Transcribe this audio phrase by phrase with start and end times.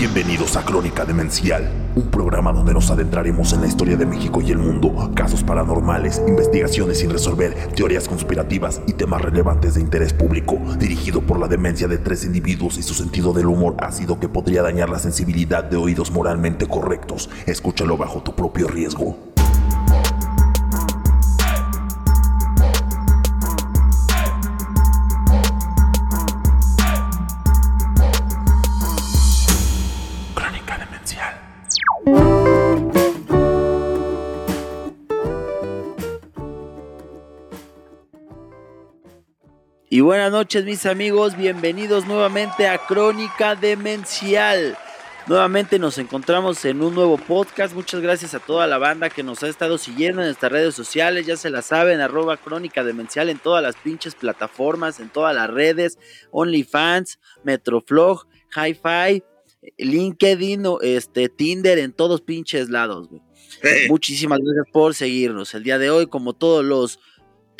[0.00, 4.50] Bienvenidos a Crónica Demencial, un programa donde nos adentraremos en la historia de México y
[4.50, 10.58] el mundo, casos paranormales, investigaciones sin resolver, teorías conspirativas y temas relevantes de interés público,
[10.78, 14.62] dirigido por la demencia de tres individuos y su sentido del humor ácido que podría
[14.62, 17.28] dañar la sensibilidad de oídos moralmente correctos.
[17.44, 19.29] Escúchalo bajo tu propio riesgo.
[40.10, 44.76] Buenas noches mis amigos, bienvenidos nuevamente a Crónica Demencial.
[45.28, 47.76] Nuevamente nos encontramos en un nuevo podcast.
[47.76, 51.26] Muchas gracias a toda la banda que nos ha estado siguiendo en nuestras redes sociales.
[51.26, 55.48] Ya se la saben, arroba Crónica Demencial en todas las pinches plataformas, en todas las
[55.48, 55.96] redes,
[56.32, 59.22] OnlyFans, Metroflog, Hi-Fi,
[59.78, 63.22] LinkedIn, este, Tinder, en todos pinches lados, güey.
[63.88, 65.54] Muchísimas gracias por seguirnos.
[65.54, 66.98] El día de hoy, como todos los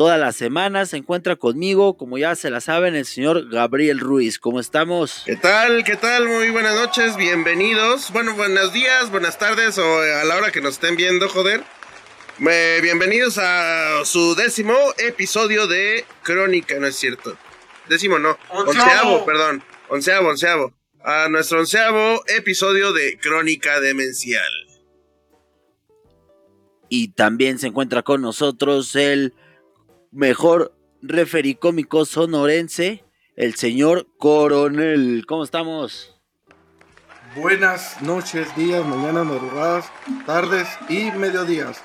[0.00, 4.38] todas las semanas, se encuentra conmigo, como ya se la saben, el señor Gabriel Ruiz.
[4.38, 5.24] ¿Cómo estamos?
[5.26, 5.84] ¿Qué tal?
[5.84, 6.26] ¿Qué tal?
[6.26, 8.10] Muy buenas noches, bienvenidos.
[8.10, 11.62] Bueno, buenos días, buenas tardes o a la hora que nos estén viendo, joder.
[12.48, 17.36] Eh, bienvenidos a su décimo episodio de Crónica, no es cierto.
[17.86, 19.62] Décimo no, onceavo, perdón.
[19.90, 20.72] Onceavo, onceavo.
[21.04, 24.50] A nuestro onceavo episodio de Crónica Demencial.
[26.88, 29.34] Y también se encuentra con nosotros el
[30.12, 33.04] mejor referí cómico sonorense,
[33.36, 35.24] el señor Coronel.
[35.26, 36.16] ¿Cómo estamos?
[37.36, 39.86] Buenas noches, días, mañanas, madrugadas,
[40.26, 41.80] tardes y mediodías.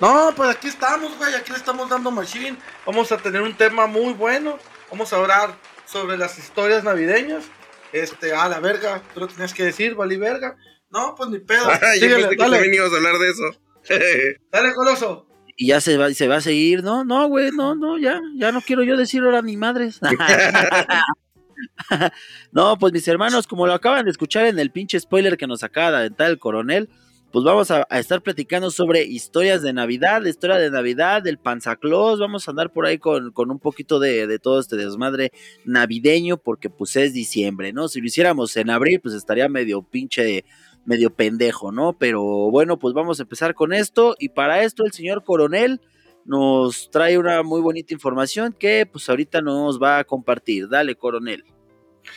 [0.00, 2.56] No, pues aquí estamos, güey, aquí le estamos dando machine.
[2.84, 4.58] Vamos a tener un tema muy bueno.
[4.90, 5.54] Vamos a hablar
[5.86, 7.44] sobre las historias navideñas.
[7.92, 10.56] Este, a la verga, tú lo tenías que decir, vali verga.
[10.90, 11.70] No, pues ni pedo.
[11.80, 14.38] Yo Síguele, pensé que dale, también ibas a hablar de eso.
[14.52, 15.27] dale, coloso.
[15.60, 18.52] Y ya se va, se va a seguir, no, no, güey, no, no, ya, ya
[18.52, 19.98] no quiero yo decir ahora ni madres.
[22.52, 25.64] no, pues mis hermanos, como lo acaban de escuchar en el pinche spoiler que nos
[25.64, 26.88] acaba de aventar el coronel,
[27.32, 32.20] pues vamos a, estar platicando sobre historias de Navidad, la historia de Navidad, del Panzaclós,
[32.20, 35.32] vamos a andar por ahí con, con un poquito de, de todo este desmadre
[35.64, 37.88] navideño, porque pues es diciembre, ¿no?
[37.88, 40.44] Si lo hiciéramos en abril, pues estaría medio pinche
[40.88, 41.98] medio pendejo, ¿no?
[41.98, 45.82] Pero bueno, pues vamos a empezar con esto y para esto el señor coronel
[46.24, 50.66] nos trae una muy bonita información que pues ahorita nos va a compartir.
[50.66, 51.44] Dale, coronel.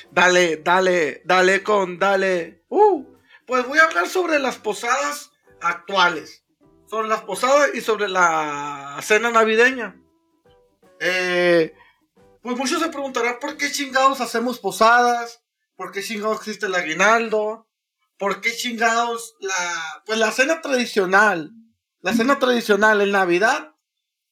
[0.09, 2.63] Dale, dale, dale con, dale.
[2.69, 3.03] Uh,
[3.45, 6.45] pues voy a hablar sobre las posadas actuales.
[6.85, 10.01] Sobre las posadas y sobre la cena navideña.
[11.01, 11.73] Eh,
[12.41, 15.43] pues muchos se preguntarán por qué chingados hacemos posadas,
[15.75, 17.67] por qué chingados existe el aguinaldo,
[18.21, 21.51] por qué chingados la, pues la cena tradicional,
[22.01, 23.73] la cena tradicional en Navidad,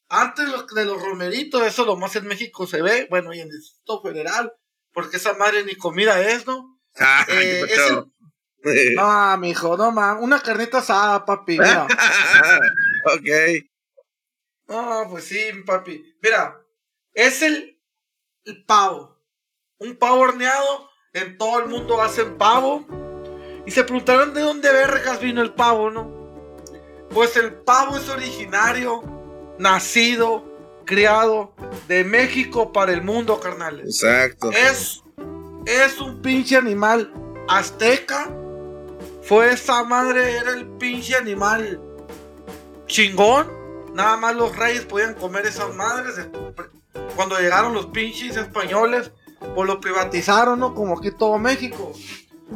[0.10, 0.46] antes
[0.76, 4.00] de los romeritos, eso lo más en México se ve, bueno, y en el Distrito
[4.04, 4.54] Federal,
[4.94, 6.80] porque esa madre ni comida es, ¿no?
[6.98, 8.94] Ay, Eh, es el-.
[8.96, 10.24] No, mijo, no mames.
[10.24, 11.54] Una carnita asada, papi.
[11.54, 11.88] Mira.
[13.06, 13.30] ok.
[14.68, 16.16] No, pues sí, papi.
[16.22, 16.62] Mira,
[17.14, 17.82] es el,
[18.44, 19.20] el pavo.
[19.80, 20.90] Un pavo horneado.
[21.14, 22.86] En todo el mundo hacen pavo.
[23.66, 26.10] Y se preguntaron de dónde vergas vino el pavo, ¿no?
[27.14, 29.04] Pues el pavo es originario,
[29.58, 30.44] nacido,
[30.86, 31.54] criado
[31.88, 34.04] de México para el mundo, carnales.
[34.04, 34.52] Exacto.
[34.52, 35.04] Es,
[35.66, 37.14] es un pinche animal
[37.48, 38.30] azteca.
[39.24, 41.80] Fue esa madre, era el pinche animal
[42.88, 43.48] chingón.
[43.94, 46.16] Nada más los reyes podían comer esas madres.
[47.16, 49.12] Cuando llegaron los pinches españoles,
[49.56, 50.74] pues lo privatizaron, ¿no?
[50.74, 51.94] Como aquí todo México.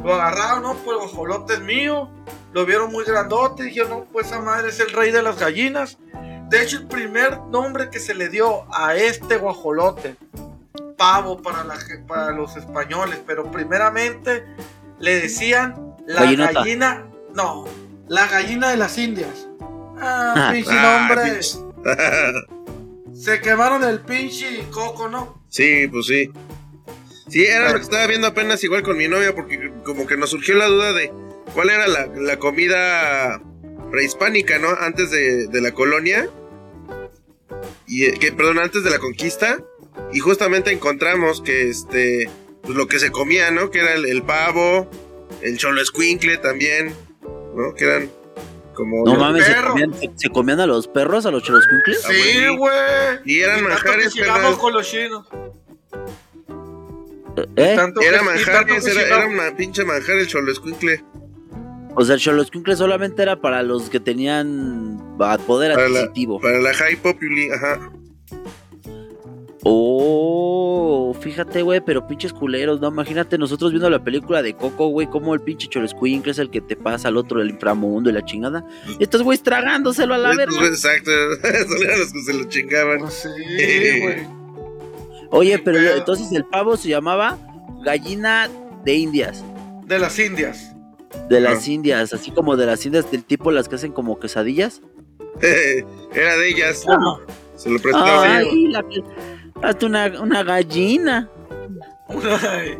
[0.02, 0.74] Lo agarraron, ¿no?
[0.74, 2.10] Pues el guajolote es mío.
[2.52, 3.64] Lo vieron muy grandote.
[3.64, 5.98] Dijeron, no, pues esa madre es el rey de las gallinas.
[6.48, 10.16] De hecho, el primer nombre que se le dio a este guajolote
[10.96, 11.74] pavo para, la
[12.06, 14.44] para los españoles, pero primeramente
[15.00, 16.52] le decían la Gallinota.
[16.52, 17.64] gallina, no,
[18.06, 19.48] la gallina de las Indias.
[19.98, 20.50] Ah, Ah.
[20.52, 21.40] pinche Ah, nombre.
[23.14, 25.42] Se quemaron el pinche coco, ¿no?
[25.48, 26.30] sí, pues sí.
[27.28, 30.30] Sí, era lo que estaba viendo apenas igual con mi novia, porque como que nos
[30.30, 31.10] surgió la duda de
[31.54, 33.40] cuál era la, la comida
[33.90, 34.68] prehispánica, ¿no?
[34.68, 36.28] Antes de, de la colonia.
[37.86, 39.58] Y, eh, que, perdón, antes de la conquista.
[40.12, 42.28] Y justamente encontramos que este.
[42.62, 43.70] Pues lo que se comía, ¿no?
[43.70, 44.90] Que era el, el pavo,
[45.42, 46.94] el cholo escuincle también,
[47.54, 47.74] ¿no?
[47.74, 48.10] Que eran
[48.74, 49.04] como.
[49.04, 52.02] No mames, se comían, se- se comían a los perros, a los cholos cuncles?
[52.04, 52.74] Ah, Sí, güey.
[53.26, 54.14] Y eran manjares,
[54.58, 55.26] con los chinos.
[57.56, 57.74] ¿Eh?
[57.76, 61.04] Tanto Era que- manjar, tanto era, era una pinche manjar el cholo escuincle.
[61.96, 65.00] O sea, el Xoloscuincle solamente era para los que tenían
[65.46, 66.40] poder Para la- adquisitivo.
[66.40, 67.92] Para la high populi, ajá.
[69.66, 72.88] Oh, fíjate, güey, pero pinches culeros, ¿no?
[72.88, 76.60] Imagínate nosotros viendo la película de Coco, güey, como el pinche Xoloscuincle es el que
[76.60, 78.64] te pasa al otro del inframundo y la chingada.
[78.98, 80.66] Y estos güeyes tragándoselo a la verga.
[80.66, 81.10] Exacto,
[81.44, 82.98] eran los que se lo chingaban.
[82.98, 84.43] Pues sí, güey.
[85.30, 85.96] Oye, pero pedo.
[85.96, 87.38] entonces el pavo se llamaba
[87.84, 88.48] gallina
[88.84, 89.42] de indias.
[89.86, 90.74] De las Indias.
[91.28, 91.70] De las Ah.
[91.70, 94.80] indias, así como de las indias del tipo las que hacen como quesadillas.
[95.40, 96.84] Era de ellas.
[96.86, 97.20] No.
[97.56, 98.36] Se lo prestaba.
[98.36, 98.84] Ay, la
[99.62, 101.28] hazte una, una gallina.
[102.08, 102.76] Ay,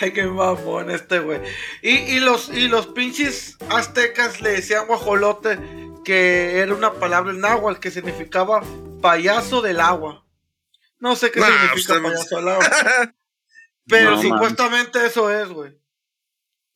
[0.00, 1.40] ay, qué mamón este, güey.
[1.82, 5.58] Y, y los, y los pinches aztecas le decían guajolote,
[6.04, 8.62] que era una palabra en náhuatl que significaba
[9.00, 10.24] payaso del agua.
[10.98, 12.58] No sé qué Nah, significa pues, payaso agua.
[13.88, 15.80] Pero No, supuestamente eso es, güey.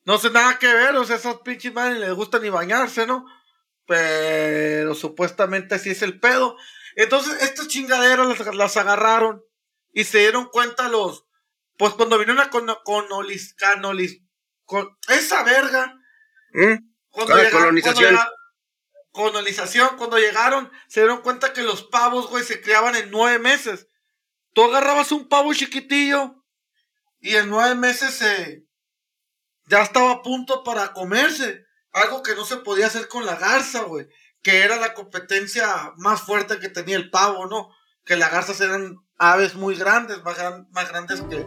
[0.05, 3.25] No sé nada que ver, o sea, esas pinches madres les gusta ni bañarse, ¿no?
[3.85, 6.57] Pero supuestamente así es el pedo.
[6.95, 9.43] Entonces, estas chingaderas las, las agarraron
[9.91, 11.25] y se dieron cuenta los.
[11.77, 14.21] Pues cuando vinieron a con, conolis, canolis,
[14.65, 15.95] con esa verga.
[16.53, 16.75] ¿Mm?
[17.09, 17.95] Cuando llegaron- colonización.
[17.95, 18.31] cuando llega-
[19.11, 23.87] colonización, cuando llegaron, se dieron cuenta que los pavos, güey, se criaban en nueve meses.
[24.53, 26.35] Tú agarrabas un pavo chiquitillo
[27.19, 28.65] y en nueve meses se
[29.67, 31.65] ya estaba a punto para comerse.
[31.91, 34.07] Algo que no se podía hacer con la garza, güey.
[34.41, 37.69] Que era la competencia más fuerte que tenía el pavo, ¿no?
[38.03, 41.45] Que las garzas eran aves muy grandes, más, gran- más grandes que,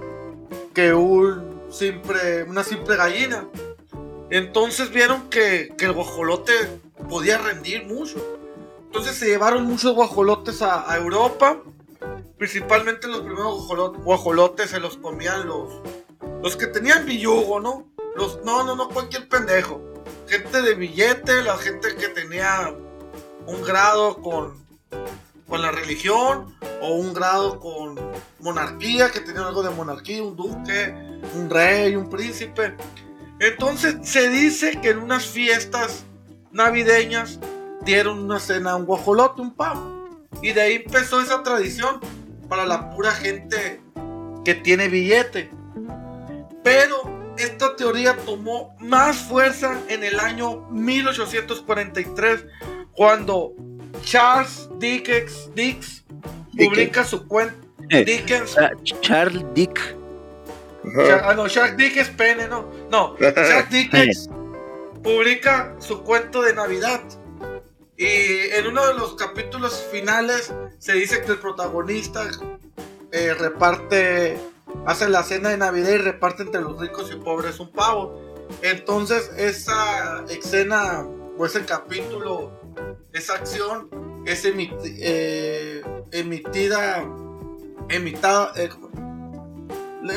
[0.75, 3.47] que un simple, una simple gallina.
[4.31, 6.53] Entonces vieron que, que el guajolote
[7.09, 8.17] podía rendir mucho.
[8.87, 11.61] Entonces se llevaron muchos guajolotes a Europa.
[12.39, 15.81] Principalmente los primeros guajolo- guajolotes se los comían los,
[16.43, 17.87] los que tenían billugo, ¿no?
[18.15, 19.81] Los, no, no, no, cualquier pendejo.
[20.29, 22.75] Gente de billete, la gente que tenía
[23.47, 24.55] un grado con,
[25.49, 27.99] con la religión o un grado con
[28.41, 30.95] monarquía, que tenía algo de monarquía, un duque,
[31.35, 32.75] un rey, un príncipe.
[33.39, 36.05] Entonces se dice que en unas fiestas
[36.53, 37.39] navideñas
[37.83, 40.09] dieron una cena a un guajolote, un pavo.
[40.43, 42.01] Y de ahí empezó esa tradición
[42.49, 43.81] para la pura gente
[44.45, 45.51] que tiene billete.
[46.63, 52.45] Pero esta teoría tomó más fuerza en el año 1843
[52.93, 53.53] cuando
[54.03, 56.05] Charles Dickens, Dickens
[56.57, 57.55] publica su cuenta.
[57.91, 58.05] Eh.
[58.05, 58.71] Dickens, Ah,
[59.01, 59.79] Charles Dick.
[61.23, 62.69] Ah, no, Charles Dickens pene, no.
[62.91, 64.31] No, Charles Dickens
[65.03, 67.01] publica su cuento de Navidad.
[67.99, 72.29] Y en uno de los capítulos finales se dice que el protagonista
[73.13, 74.39] eh, reparte,
[74.85, 78.21] hace la cena de Navidad y reparte entre los ricos y pobres un pavo.
[78.63, 81.07] Entonces esa escena
[81.39, 82.53] o ese capítulo,
[83.13, 83.89] esa acción
[84.27, 85.83] es emiti- eh,
[86.13, 87.03] emitida,
[87.89, 88.69] emitada, eh,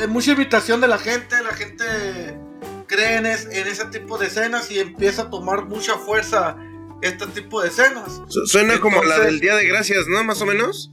[0.08, 2.38] mucha invitación de la gente, la gente
[2.86, 6.56] cree es- en ese tipo de escenas y empieza a tomar mucha fuerza
[7.02, 8.20] este tipo de escenas.
[8.28, 10.22] Su- Suena como la del Día de Gracias, ¿no?
[10.24, 10.90] Más o menos.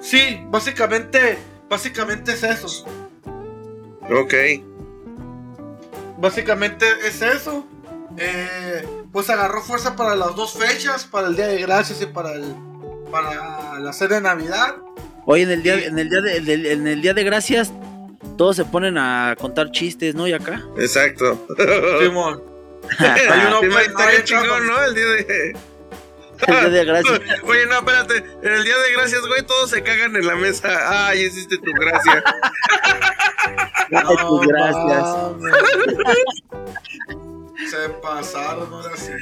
[0.00, 1.38] Sí, básicamente,
[1.68, 2.84] básicamente es eso.
[4.10, 4.34] Ok.
[6.18, 7.66] Básicamente es eso.
[8.18, 12.32] Eh, pues agarró fuerza para las dos fechas, para el Día de Gracias y para
[12.32, 12.54] el
[13.10, 14.76] para la cena de Navidad.
[15.26, 17.72] Oye, en el día, en el día de, en el día de gracias,
[18.36, 20.26] todos se ponen a contar chistes, ¿no?
[20.28, 20.64] Y acá.
[20.78, 21.46] Exacto.
[22.00, 22.42] Simón.
[22.98, 24.84] Hay uno, pues, estaría no, chingón, ¿no?
[24.84, 25.56] El día de.
[26.46, 27.20] El día de gracias.
[27.44, 28.16] Oye, no, espérate.
[28.16, 31.06] En el día de gracias, güey, todos se cagan en la mesa.
[31.08, 32.24] Ay, hiciste tu gracia.
[33.92, 35.02] Ay, pues, gracias.
[35.02, 35.54] mames.
[37.70, 39.12] Se pasaron ahora sí,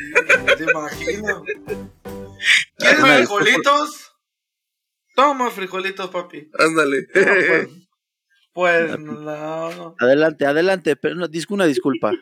[0.57, 1.43] te imagino.
[2.79, 4.15] ¿Quieres frijolitos?
[5.17, 6.49] Toma frijolitos, papi.
[6.59, 7.07] Ándale.
[7.15, 7.23] No,
[8.53, 9.95] pues, pues no, no.
[9.99, 12.13] Adelante, adelante, pero no, dis- una disculpa.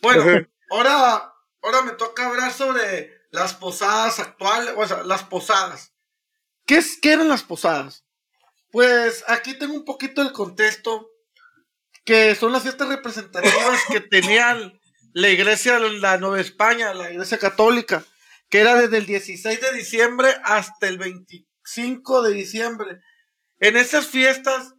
[0.00, 5.92] Bueno, ahora, ahora me toca hablar sobre las posadas actuales, o sea, las posadas.
[6.66, 8.04] ¿Qué, es, ¿Qué eran las posadas?
[8.70, 11.10] Pues aquí tengo un poquito el contexto,
[12.04, 14.80] que son las fiestas representativas que tenían
[15.12, 18.04] la iglesia, la Nueva España, la iglesia católica,
[18.48, 23.00] que era desde el 16 de diciembre hasta el 25 de diciembre.
[23.60, 24.74] En esas fiestas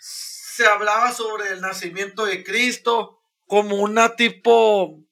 [0.00, 3.19] se hablaba sobre el nacimiento de Cristo,
[3.50, 5.02] como una tipo,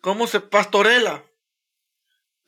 [0.00, 0.38] ¿cómo se?
[0.38, 1.24] Pastorela.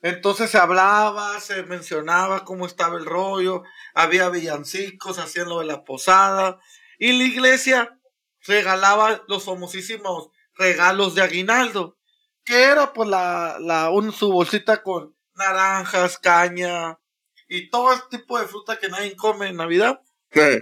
[0.01, 5.83] Entonces se hablaba, se mencionaba cómo estaba el rollo, había villancicos, hacían lo de la
[5.83, 6.61] posada.
[6.97, 7.99] Y la iglesia
[8.43, 11.97] regalaba los famosísimos regalos de aguinaldo,
[12.45, 17.01] que era pues la, la un, su bolsita con naranjas, caña
[17.49, 19.99] y todo este tipo de fruta que nadie come en Navidad.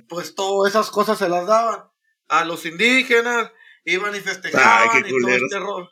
[0.09, 1.83] Pues todas esas cosas se las daban
[2.29, 3.51] a los indígenas,
[3.85, 5.89] iban y festejaban Ay, y todo este rollo.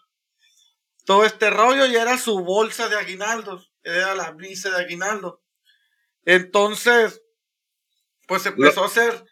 [1.06, 5.42] Todo este rollo y era su bolsa de aguinaldos, era la brisa de aguinaldo.
[6.26, 7.22] Entonces,
[8.28, 9.26] pues empezó a hacer.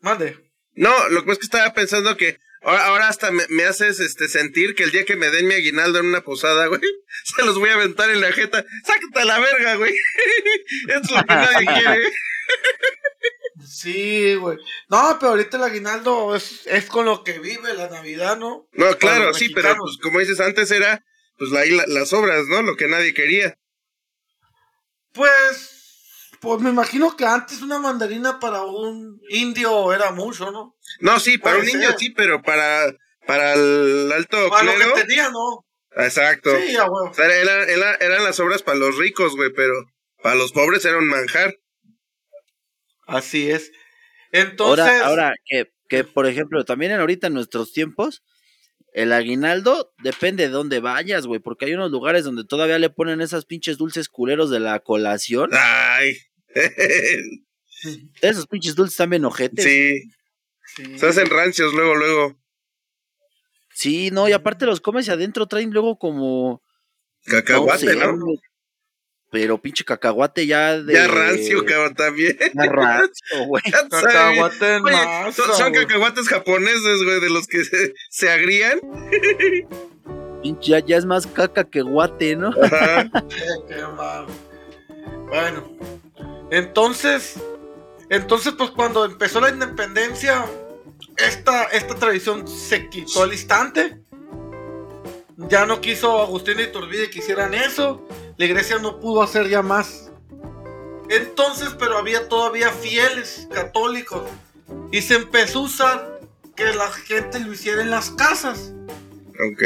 [0.00, 0.52] Mande.
[0.72, 4.28] No, lo que es que estaba pensando que ahora, ahora hasta me, me haces este
[4.28, 6.80] sentir que el día que me den mi aguinaldo en una posada, güey,
[7.36, 8.64] se los voy a aventar en la jeta.
[8.84, 9.94] Sácate a la verga, güey.
[10.88, 12.12] Es lo que nadie quiere.
[13.66, 14.56] Sí, güey.
[14.88, 18.68] No, pero ahorita el aguinaldo es, es con lo que vive la Navidad, ¿no?
[18.72, 21.04] No, claro, sí, pero pues como dices antes era
[21.38, 22.62] pues la, la- las obras, ¿no?
[22.62, 23.58] Lo que nadie quería.
[25.12, 30.76] Pues, pues me imagino que antes una mandarina para un indio era mucho, ¿no?
[31.00, 31.98] No, sí, para un Puede ser.
[31.98, 32.94] sí, pero para
[33.26, 34.94] para el alto Para lo clero.
[34.94, 35.66] que tenía, ¿no?
[35.96, 36.50] Exacto.
[36.58, 37.10] Sí, a huevo.
[37.10, 39.72] O sea, era- era- eran las obras para los ricos, güey, pero
[40.22, 41.56] para los pobres era un manjar.
[43.06, 43.72] Así es.
[44.32, 48.22] Entonces, Ahora, ahora que, que, por ejemplo, también en ahorita en nuestros tiempos,
[48.92, 53.20] el aguinaldo depende de dónde vayas, güey, porque hay unos lugares donde todavía le ponen
[53.20, 55.50] esas pinches dulces culeros de la colación.
[55.52, 56.16] Ay.
[58.22, 59.64] Esos pinches dulces también ojetes.
[59.64, 60.10] sí,
[60.64, 60.98] sí.
[60.98, 62.40] se hacen rancios luego, luego.
[63.74, 66.62] Sí, no, y aparte los comes y adentro traen luego como.
[67.26, 68.16] Cacahuate, sé, ¿no?
[69.36, 70.94] Pero pinche cacahuate ya de.
[70.94, 72.38] Ya rancio, cabrón, también.
[72.54, 73.62] Ya rancio, güey.
[73.90, 78.80] Cacahuate en Oye, masa, son, son cacahuates japoneses, güey, de los que se, se agrían.
[80.42, 82.50] Pinche, ya, ya es más caca que guate, ¿no?
[82.62, 83.10] Ajá.
[85.28, 85.76] Bueno,
[86.50, 87.34] entonces,
[88.08, 90.46] entonces pues cuando empezó la independencia,
[91.16, 94.00] esta, esta tradición se quitó al instante.
[95.36, 98.06] Ya no quiso Agustín y Iturbide que hicieran eso.
[98.36, 100.10] La iglesia no pudo hacer ya más.
[101.08, 104.22] Entonces, pero había todavía fieles católicos.
[104.92, 106.20] Y se empezó a usar
[106.54, 108.72] que la gente lo hiciera en las casas.
[109.52, 109.62] Ok.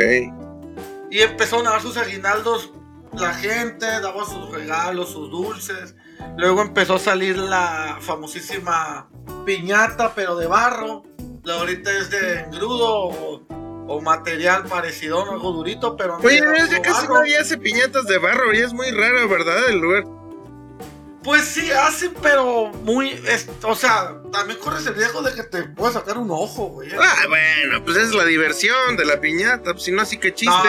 [1.11, 2.73] Y empezaron a dar sus aguinaldos.
[3.13, 5.95] La gente daba sus regalos, sus dulces.
[6.37, 9.09] Luego empezó a salir la famosísima
[9.45, 11.03] piñata, pero de barro.
[11.43, 13.43] La ahorita es de engrudo o,
[13.93, 17.15] o material parecido, algo durito, pero Oye, ya casi barro.
[17.21, 19.69] nadie hace piñatas de barro, y es muy raro, ¿verdad?
[19.69, 20.05] El lugar.
[21.25, 23.11] Pues sí, hacen, pero muy.
[23.27, 26.89] es- o sea, también corres el riesgo de que te pueda sacar un ojo, güey.
[26.99, 29.73] Ah, bueno, pues es la diversión de la piñata.
[29.73, 30.69] Pues si no, así que chiste.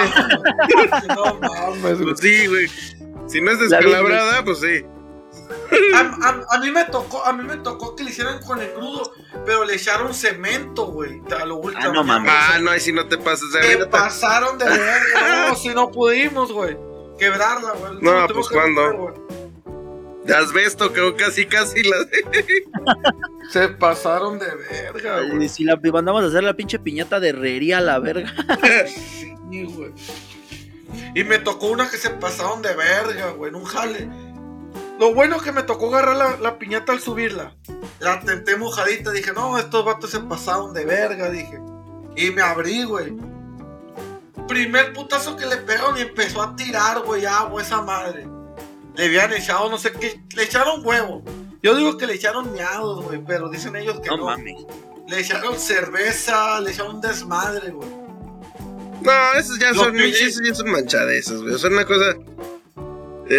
[1.08, 2.04] No, no mames, güey.
[2.14, 2.68] Pues sí, güey.
[3.30, 4.84] Si no es La descalabrada, pues sí.
[5.96, 8.72] A, a- a mí me tocó, a mí me tocó que le hicieran con el
[8.74, 9.14] crudo,
[9.46, 11.22] pero le echaron cemento, güey.
[11.40, 11.84] A lo último.
[11.84, 12.32] Ah, no mames.
[12.34, 13.90] Ah, no, ahí sí no te pases de Se riata.
[13.90, 16.78] pasaron de verga, no, si no pudimos, güey.
[17.20, 17.94] Quebrarla, güey.
[18.02, 19.14] No, Lo pues, güey.
[20.26, 21.98] De asbesto, que casi, casi la.
[23.52, 25.50] Se pasaron de verga, Y güey.
[25.50, 28.32] si la mandamos a hacer la pinche piñata de herrería a la verga.
[29.52, 29.92] Sí, güey.
[31.16, 34.08] Y me tocó una que se pasaron de verga, güey, en un jale.
[35.02, 37.56] Lo bueno que me tocó agarrar la, la piñata al subirla.
[38.00, 41.60] La tenté mojadita, dije, no, estos vatos se pasaron de verga, dije.
[42.16, 43.12] Y me abrí, güey.
[44.48, 48.28] Primer putazo que le pegaron y empezó a tirar, güey, agua esa madre.
[48.96, 51.24] Le habían echado, no sé qué, le echaron huevo.
[51.64, 54.26] Yo digo que le echaron miados, güey, pero dicen ellos que No no.
[54.26, 54.66] mames.
[55.08, 57.90] Le echaron cerveza, le echaron desmadre, güey.
[59.02, 61.58] No, esos ya son, pinches- esos ya son manchadezas, güey.
[61.58, 62.16] Son una cosa.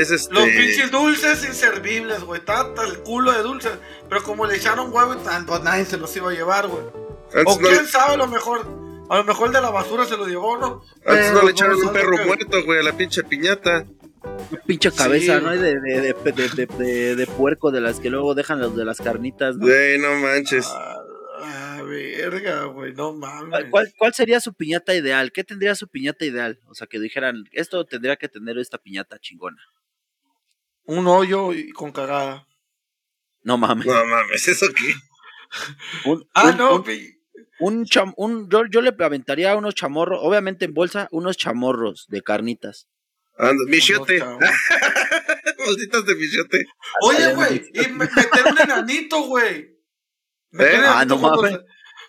[0.01, 0.35] Es este.
[0.35, 2.41] Los pinches dulces inservibles, güey.
[2.45, 3.73] Tata el culo de dulces.
[4.09, 6.85] Pero como le echaron huevo y tanto, nadie se los iba a llevar, güey.
[7.47, 8.67] O no, quién sabe, a lo mejor.
[9.11, 10.83] A lo mejor el de la basura se lo llevó, ¿no?
[11.05, 13.85] antes no le echaron un sabe perro que- muerto, güey, a la pinche piñata.
[14.51, 15.45] Una pinche cabeza, Sí.
[15.45, 15.51] ¿no?
[15.51, 18.85] De, de, de, de, de- de- de puerco de las que luego dejan los de
[18.87, 19.67] las carnitas, ¿no?
[19.67, 20.67] Güey, no manches.
[20.69, 20.97] Ah,
[21.43, 22.95] ah, verga, güey.
[22.95, 23.65] No ¿Cuál, mames.
[23.71, 25.31] cuál, cuál sería su piñata ideal?
[25.33, 26.61] ¿Qué tendría su piñata ideal?
[26.69, 29.61] O sea, que dijeran, esto tendría que tener esta piñata chingona.
[30.85, 32.47] Un hoyo y con cagada.
[33.43, 33.87] No mames.
[33.87, 34.95] No mames, ¿eso qué?
[36.09, 37.19] Un, Ah, un- no, un- pi-
[37.61, 42.23] un cham- un- yo, yo le aventaría unos chamorros, obviamente en bolsa, unos chamorros de
[42.23, 42.89] carnitas.
[43.37, 44.23] Anda, michiote.
[44.23, 44.39] Unos
[45.67, 46.65] Malditas de michiote.
[47.03, 47.71] Oye, güey.
[47.75, 49.57] Y me- meter un enanito, güey.
[50.53, 50.79] ¿Eh?
[50.79, 51.59] un Ah, no mames.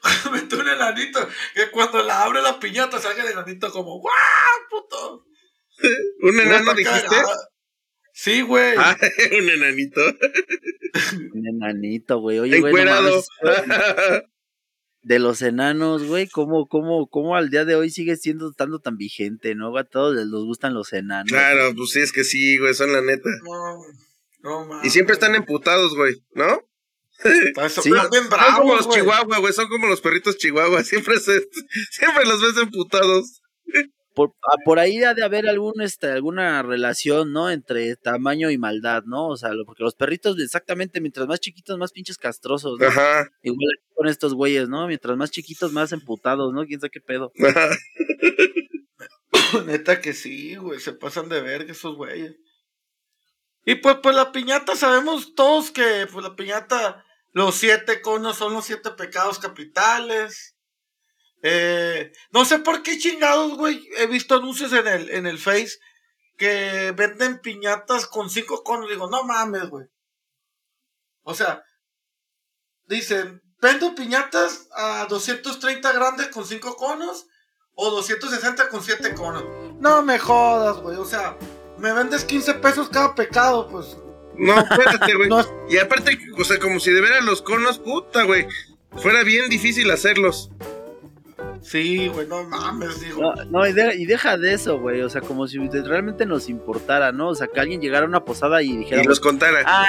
[0.31, 1.27] Meter un enanito.
[1.53, 4.13] Que cuando la abre la piñata salga el enanito como, ¡guau,
[4.69, 5.25] puto!
[6.21, 7.07] ¿Un enano dijiste?
[7.07, 7.35] cagada.
[8.13, 8.75] Sí, güey.
[8.77, 8.95] Ah,
[9.39, 10.01] un enanito.
[11.33, 12.39] Un enanito, güey.
[12.39, 13.21] Oye, güey, no
[15.03, 18.95] de los enanos, güey, cómo, cómo, cómo al día de hoy sigue siendo estando tan
[18.95, 19.77] vigente, ¿no?
[19.77, 21.29] A todos les gustan los enanos.
[21.29, 23.29] Claro, pues sí, es que sí, güey, son la neta.
[23.43, 23.77] No,
[24.43, 24.85] no mames.
[24.85, 26.61] Y siempre están emputados, güey, ¿no?
[27.65, 27.91] Eso, Sí.
[27.91, 28.99] bien son como los güey.
[28.99, 31.49] chihuahua, güey, son como los perritos chihuahua, siempre se,
[31.91, 33.41] siempre los ves emputados.
[34.13, 37.49] Por, ah, por ahí ha de haber algún, este, alguna relación, ¿no?
[37.49, 39.27] Entre tamaño y maldad, ¿no?
[39.29, 42.87] O sea, lo- porque los perritos, exactamente, mientras más chiquitos, más pinches castrosos, ¿no?
[42.87, 44.87] Ajá, Igual aquí con estos güeyes, ¿no?
[44.87, 46.65] Mientras más chiquitos, más emputados, ¿no?
[46.65, 47.31] ¿Quién sabe qué pedo?
[47.47, 47.69] ajá.
[49.65, 52.35] Neta que sí, güey, se pasan de verga esos güeyes.
[53.65, 58.53] Y pues, pues la piñata, sabemos todos que pues la piñata, los siete conos son
[58.53, 60.52] los siete pecados capitales.
[61.43, 65.77] Eh, no sé por qué chingados, güey, he visto anuncios en el, en el Face
[66.37, 68.89] que venden piñatas con cinco conos.
[68.89, 69.85] Digo, no mames, güey.
[71.23, 71.63] O sea,
[72.85, 77.27] dicen, vendo piñatas a 230 grandes con cinco conos
[77.75, 79.43] o 260 con 7 conos.
[79.79, 80.97] No me jodas, güey.
[80.97, 81.37] O sea,
[81.77, 83.97] me vendes 15 pesos cada pecado, pues.
[84.35, 85.29] No, espérate, güey.
[85.29, 88.47] No Y aparte, o sea, como si de veras los conos, puta, güey.
[88.97, 90.51] Fuera bien difícil hacerlos.
[91.63, 93.21] Sí, güey, no mames, digo.
[93.21, 95.01] No, no, y, de- y deja de eso, güey.
[95.01, 97.29] O sea, como si realmente nos importara, ¿no?
[97.29, 99.59] O sea, que alguien llegara a una posada y dijera, Y los contara.
[99.65, 99.85] ah,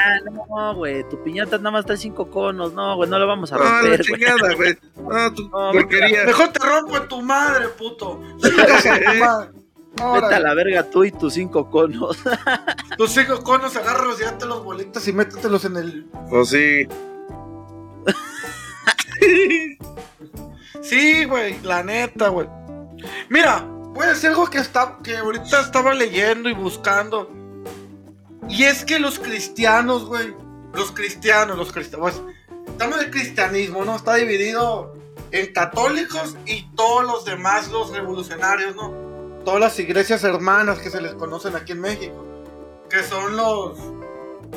[0.48, 2.72] no, güey, tu piñata nada más trae cinco conos.
[2.72, 4.20] No, güey, no lo vamos a Ah, la romper, güey.
[4.20, 4.78] chingada, güey.
[4.96, 6.24] No, tu No, porquería.
[6.24, 8.20] Mejor te rompo en tu madre, puto.
[8.22, 8.56] A tu
[9.18, 9.48] madre.
[9.96, 10.40] Vete a Órale.
[10.40, 12.18] la verga tú y tus cinco conos.
[12.98, 16.06] Tus cinco conos, agárralos y date los bolitas y métetelos en el.
[16.30, 16.86] Pues sí.
[20.82, 22.48] Sí, güey, la neta, güey.
[23.28, 23.66] Mira,
[24.04, 27.30] a decir algo que, está, que ahorita estaba leyendo y buscando.
[28.48, 30.34] Y es que los cristianos, güey,
[30.74, 33.96] los cristianos, los cristianos, pues, estamos el cristianismo, ¿no?
[33.96, 34.94] Está dividido
[35.30, 38.92] en católicos y todos los demás, los revolucionarios, ¿no?
[39.44, 42.24] Todas las iglesias hermanas que se les conocen aquí en México.
[42.90, 43.78] Que son los,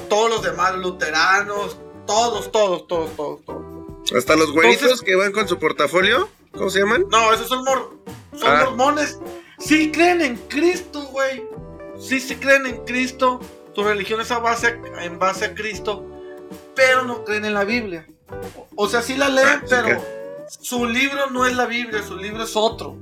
[0.10, 3.77] todos los demás, luteranos, todos, todos, todos, todos, todos.
[4.16, 6.30] Hasta los güeritos Entonces- que van con su portafolio.
[6.54, 7.06] ¿Cómo se llaman?
[7.12, 7.98] No, esos son, mor
[8.34, 8.64] son Ah.
[8.66, 9.20] mormones.
[9.60, 11.44] Sí creen en Cristo, güey.
[12.00, 13.40] Sí, sí creen en Cristo.
[13.76, 16.06] Tu religión es a base, en base a Cristo.
[16.76, 18.08] Pero no creen en la Biblia.
[18.56, 21.66] O, o sea, sí la leen, Ah, sí pero que- su libro no es la
[21.66, 22.98] Biblia, su libro es otro.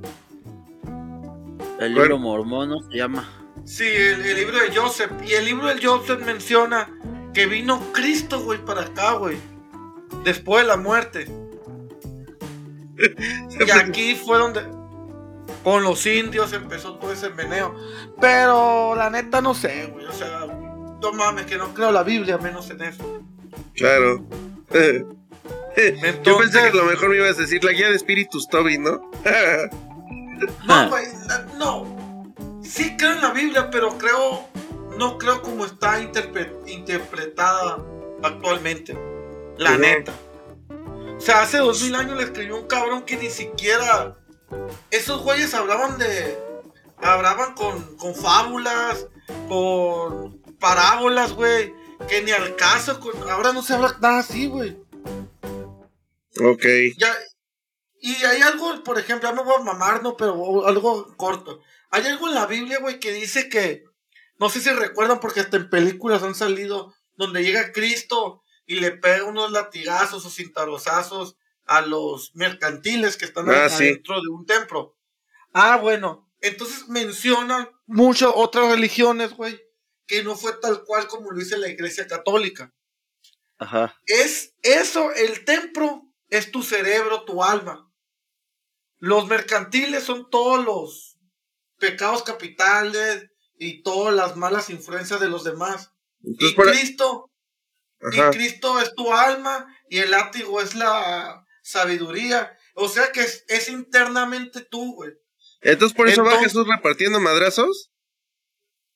[0.84, 2.02] El Bueno.
[2.02, 2.82] libro mormón ¿no?
[2.82, 3.28] se llama.
[3.64, 5.10] Sí, el, el libro de Joseph.
[5.26, 6.88] Y el libro de Joseph menciona
[7.34, 9.36] que vino Cristo, güey, para acá, güey.
[10.24, 11.26] Después de la muerte.
[13.66, 14.62] Y aquí fue donde
[15.62, 17.74] con los indios empezó todo ese meneo.
[18.20, 20.06] Pero la neta no sé, güey.
[20.06, 20.46] O sea,
[21.02, 23.22] no mames, que no creo la Biblia, menos en eso.
[23.74, 24.24] Claro.
[26.24, 29.10] Yo pensé que lo mejor me ibas a decir la guía de espíritus Toby, ¿no?
[30.66, 31.06] No, güey,
[31.58, 32.32] no.
[32.62, 34.46] Sí creo en la Biblia, pero creo.
[34.98, 37.78] No creo como está interpre- interpretada
[38.22, 38.96] actualmente.
[39.58, 40.12] La neta.
[41.16, 44.16] O sea, hace dos mil años le escribió un cabrón que ni siquiera.
[44.90, 46.38] Esos güeyes hablaban de.
[46.98, 49.06] Hablaban con, con fábulas,
[49.48, 51.74] con parábolas, güey.
[52.08, 53.00] Que ni al caso.
[53.00, 54.76] con- ahora no se habla nada así, güey.
[56.40, 56.64] ok.
[56.98, 57.14] Ya,
[58.00, 60.16] y hay algo, por ejemplo, ya me voy a mamar, ¿no?
[60.16, 61.60] Pero algo corto.
[61.90, 63.84] Hay algo en la Biblia, güey, que dice que,
[64.38, 68.92] no sé si recuerdan, porque hasta en películas han salido, donde llega Cristo y le
[68.92, 73.84] pega unos latigazos o cintarozazos a los mercantiles que están Ah, sí.
[73.84, 74.96] adentro de un templo.
[75.52, 76.30] Ah, bueno.
[76.40, 79.58] Entonces mencionan muchas otras religiones, güey,
[80.06, 82.72] que no fue tal cual como lo dice la iglesia católica.
[83.58, 83.96] Ajá.
[84.06, 87.90] Es eso, el templo es tu cerebro, tu alma.
[88.98, 91.16] Los mercantiles son todos los
[91.78, 95.92] pecados capitales y todas las malas influencias de los demás.
[96.22, 97.30] Entonces, y Cristo,
[98.12, 98.28] Ajá.
[98.28, 102.56] y Cristo es tu alma y el látigo es la sabiduría.
[102.74, 105.12] O sea que es, es internamente tú, güey.
[105.62, 107.90] Entonces, por eso va Entonces- Jesús repartiendo madrazos.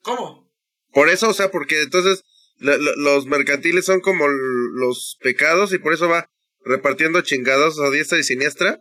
[0.02, 0.48] ¿Cómo?
[0.92, 2.22] Por eso, o sea, porque entonces
[2.58, 6.30] la- la- los mercantiles son como los pecados y por eso va
[6.64, 8.80] repartiendo chingados a diestra y siniestra.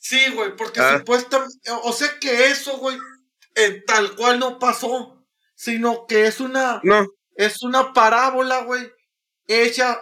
[0.00, 0.98] Sí, güey, porque Ah.
[0.98, 2.98] supuestamente, o sea que eso, güey,
[3.54, 7.06] eh, tal cual no pasó, sino que es una, No,
[7.36, 8.90] es una parábola, güey,
[9.46, 10.00] hecha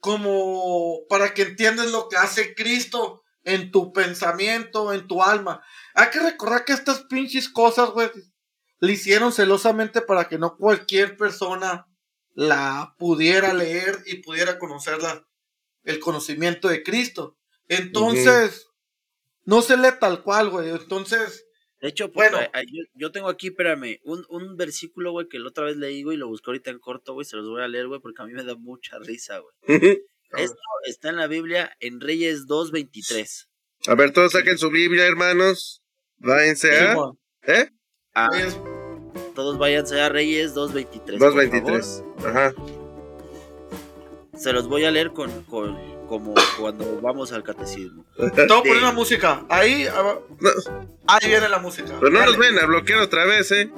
[0.00, 5.62] como para que entiendas lo que hace Cristo en tu pensamiento, en tu alma.
[5.94, 8.10] Hay que recordar que estas pinches cosas, güey,
[8.80, 11.86] le hicieron celosamente para que no cualquier persona
[12.32, 15.26] la pudiera leer y pudiera conocer la-
[15.84, 17.36] el conocimiento de Cristo.
[17.68, 18.66] Entonces,
[19.44, 20.70] no se lee tal cual, güey.
[20.70, 21.44] Entonces,
[21.80, 22.46] De hecho, pues, Bueno.
[22.52, 25.76] a- a- yo, yo tengo aquí, espérame, un, un versículo, güey, que la otra vez
[25.76, 28.00] leí, güey, y lo busqué ahorita en corto, güey, se los voy a leer, güey,
[28.00, 29.54] porque a mí me da mucha risa, güey.
[30.32, 33.48] Esto está en la Biblia en Reyes 2.23.
[33.88, 35.82] A ver, todos saquen su Biblia, hermanos.
[36.18, 36.96] Váyanse a.
[37.46, 37.70] ¿Eh?
[38.14, 38.28] Ah,
[39.34, 41.18] todos váyanse a Reyes 2.23.
[41.18, 42.04] por 2.23.
[42.26, 42.54] Ajá.
[44.36, 45.76] Se los voy a leer con, con-
[46.10, 48.04] como cuando vamos al catecismo.
[48.16, 49.44] te voy a poner de- la música.
[49.48, 50.16] Ahí, ah,
[51.06, 51.94] ahí viene la música.
[52.00, 52.32] pero no Dale.
[52.32, 53.70] nos ven a bloquear otra vez, ¿eh?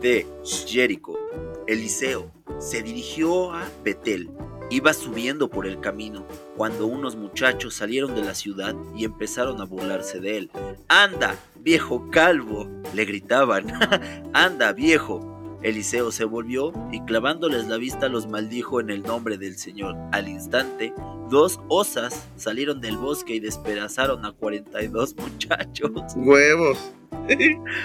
[0.00, 0.26] de
[0.66, 1.18] Jerico,
[1.66, 4.30] Eliseo se dirigió a Betel.
[4.70, 9.64] Iba subiendo por el camino cuando unos muchachos salieron de la ciudad y empezaron a
[9.64, 10.50] burlarse de él.
[10.88, 12.68] ¡Anda, viejo calvo!
[12.94, 13.66] le gritaban.
[14.32, 15.41] ¡Anda, viejo!
[15.62, 19.96] Eliseo se volvió y clavándoles la vista los maldijo en el nombre del Señor.
[20.10, 20.92] Al instante,
[21.30, 25.90] dos osas salieron del bosque y despedazaron a 42 muchachos.
[26.16, 26.78] Huevos.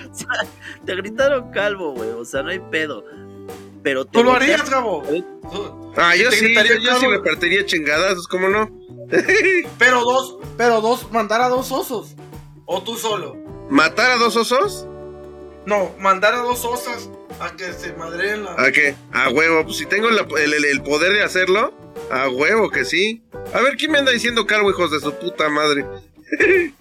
[0.09, 0.27] O sea,
[0.83, 2.09] te gritaron calvo, güey.
[2.09, 3.03] O sea, no hay pedo.
[3.83, 5.03] Pero te ¿Tú lo harías, Gabo?
[5.09, 5.23] ¿Eh?
[5.95, 8.69] Ah, yo sí, yo, gritaría yo sí calvo, repartiría chingadazos, ¿cómo no?
[9.77, 12.15] Pero dos, pero dos, mandar a dos osos.
[12.65, 13.37] O tú solo.
[13.69, 14.85] ¿Matar a dos osos?
[15.65, 17.09] No, mandar a dos osas
[17.39, 18.51] a que se madreen la.
[18.57, 18.95] ¿A qué?
[19.13, 19.63] A huevo.
[19.65, 21.73] Pues si tengo la- el, el- el poder de hacerlo,
[22.11, 23.21] a huevo que sí.
[23.53, 25.85] A ver, ¿quién me anda diciendo calvo, hijos de su puta madre?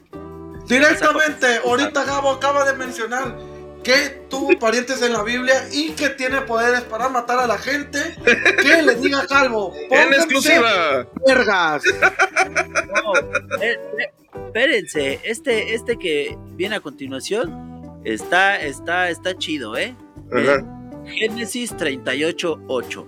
[0.66, 3.36] Directamente, ahorita Gabo acaba de mencionar
[3.84, 3.94] que
[4.28, 7.98] tuvo parientes en la Biblia y que tiene poderes para matar a la gente.
[8.60, 9.72] Que le diga calvo.
[9.90, 11.06] ¡En exclusiva!
[11.26, 11.82] Vergas.
[13.04, 13.14] No,
[13.62, 14.10] eh, eh,
[14.46, 15.20] espérense.
[15.22, 19.94] Este, este que viene a continuación está, está, está chido, ¿eh?
[21.06, 23.06] Génesis 38:8.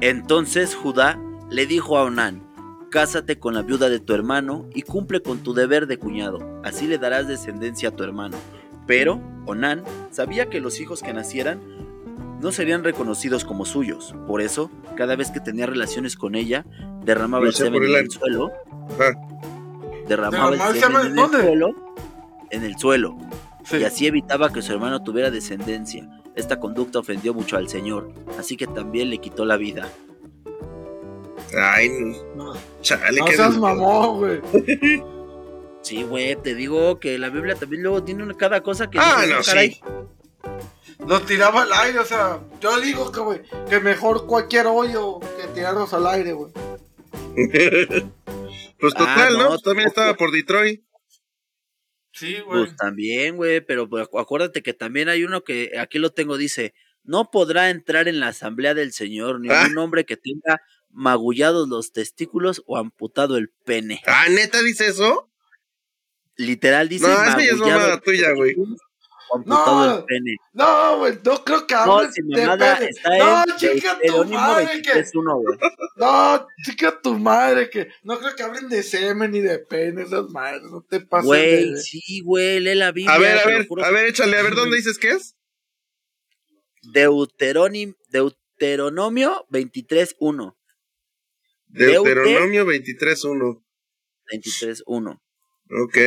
[0.00, 1.18] Entonces Judá
[1.50, 2.42] le dijo a Onán:
[2.90, 6.38] Cásate con la viuda de tu hermano y cumple con tu deber de cuñado.
[6.64, 8.36] Así le darás descendencia a tu hermano.
[8.86, 11.60] Pero Onán sabía que los hijos que nacieran
[12.40, 14.14] no serían reconocidos como suyos.
[14.26, 16.64] Por eso, cada vez que tenía relaciones con ella,
[17.04, 18.50] derramaba el semen en el suelo.
[18.94, 19.12] Ajá.
[20.08, 21.74] Derramaba el ¿Derramaba el semen en el suelo.
[22.50, 23.16] En el suelo
[23.64, 23.76] Sí.
[23.76, 26.08] y así evitaba que su hermano tuviera descendencia.
[26.36, 29.88] Esta conducta ofendió mucho al Señor, así que también le quitó la vida.
[31.58, 31.88] Ay,
[32.36, 32.52] no.
[32.80, 34.40] chale, No seas mamón, güey.
[35.82, 38.98] Sí, güey, te digo que la Biblia también luego tiene una- cada cosa que...
[38.98, 39.70] Ah, no, "Ah, caray".
[39.72, 39.80] sí.
[41.06, 43.40] Los tiraba al aire, o sea, yo digo que, güey,
[43.70, 46.52] que mejor cualquier hoyo que tirarlos al aire, güey.
[48.78, 49.42] Pues Ah, total, ¿no?
[49.44, 50.82] no, Pues también estaba por Detroit.
[52.12, 52.64] Sí, güey.
[52.64, 56.36] Pues también, güey, pero pues, acu- acuérdate que también hay uno que aquí lo tengo,
[56.36, 59.82] dice, no podrá entrar en la asamblea del Señor ningún Ah.
[59.82, 64.02] hombre que tenga magullados los testículos o amputado el pene.
[64.06, 65.30] Ah, neta dice eso.
[66.36, 68.56] Literal dice No, esa ya es mamada tuya, güey.
[69.36, 69.98] Amputado No.
[69.98, 70.36] el pene.
[70.52, 72.88] No, güey, no creo que No, hablen si de pene.
[72.90, 74.92] está No, chica tu madre, que.
[74.92, 75.58] 23.1, güey.
[75.96, 77.88] No, chica tu madre, que.
[78.02, 80.62] No creo que hablen de semen ni de pene, esas madres.
[80.70, 81.26] No te pases.
[81.26, 83.14] Güey, de- sí, güey, lee la Biblia.
[83.14, 83.84] A ver, a ver, juro.
[83.84, 85.36] a ver, échale, a ver, ¿dónde dices que es?
[86.94, 90.56] Deuteronim- Deuteronomio 23.1.
[91.68, 93.62] Deute- Deuteronomio 23.1.
[94.32, 95.20] 23.1.
[95.82, 95.98] Ok.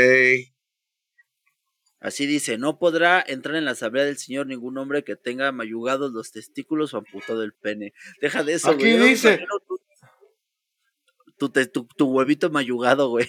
[2.03, 6.11] Así dice, no podrá entrar en la asamblea del Señor ningún hombre que tenga mayugados
[6.11, 7.93] los testículos o amputado el pene.
[8.21, 9.09] Deja de eso, Aquí güey.
[9.11, 9.79] Dice- Tu,
[11.37, 13.27] tu, te- tu- tu huevito mayugado, güey.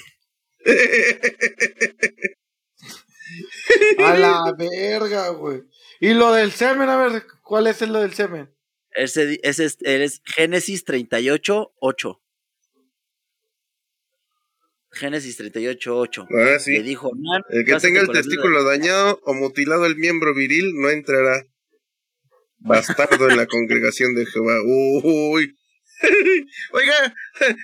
[3.99, 5.63] A la verga, güey.
[6.01, 8.53] Y lo del semen, a ver, ¿cuál es lo del semen?
[8.91, 12.21] Ese, ese es, es Génesis 38.8.
[14.95, 16.27] Génesis 38.8.
[16.31, 16.79] Ah, Le sí.
[16.83, 21.45] dijo, "Nan, El que tenga el testículo dañado o mutilado el miembro viril no entrará.
[22.59, 24.55] Bastardo en la congregación de Jehová.
[24.65, 25.55] Uy.
[26.73, 27.15] Oiga,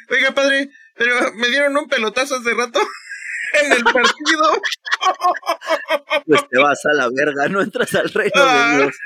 [0.09, 2.81] oiga, padre, pero me dieron un pelotazo hace rato
[3.65, 4.63] en el partido.
[6.27, 8.73] pues te vas a la verga, no entras al reino Ah.
[8.77, 8.97] de Dios.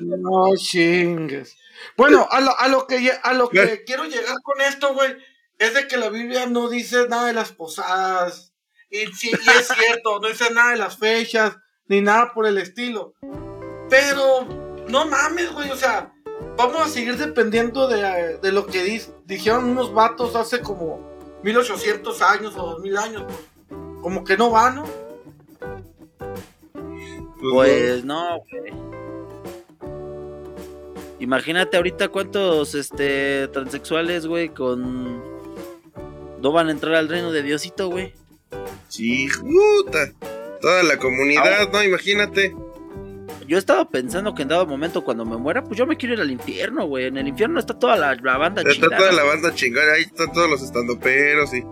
[0.00, 1.56] No chingues.
[1.96, 5.14] Bueno, a lo, a lo que, a lo que quiero llegar con esto, güey,
[5.58, 8.52] es de que la Biblia no dice nada de las posadas.
[8.90, 12.58] Y, sí, y es cierto, no dice nada de las fechas, ni nada por el
[12.58, 13.14] estilo.
[13.88, 14.46] Pero,
[14.88, 16.12] no mames, güey, o sea,
[16.56, 22.54] vamos a seguir dependiendo de, de lo que dijeron unos vatos hace como 1800 años
[22.56, 23.24] o 2000 años.
[23.26, 23.38] pues,
[24.02, 24.84] como que no va, ¿no?
[27.52, 28.72] Pues no, güey.
[31.18, 35.35] Imagínate ahorita cuántos este transexuales, güey, con
[36.46, 38.12] no van a entrar al reino de Diosito, güey.
[38.86, 40.12] Sí, puta.
[40.60, 41.82] Toda la comunidad, ¿no?
[41.82, 42.54] Imagínate.
[43.48, 46.20] Yo estaba pensando que en dado momento cuando me muera, pues yo me quiero ir
[46.20, 47.06] al infierno, güey.
[47.06, 48.96] En el infierno está toda la, la banda Está chingada.
[48.96, 51.64] toda la banda chingada, ahí están todos los estandoperos y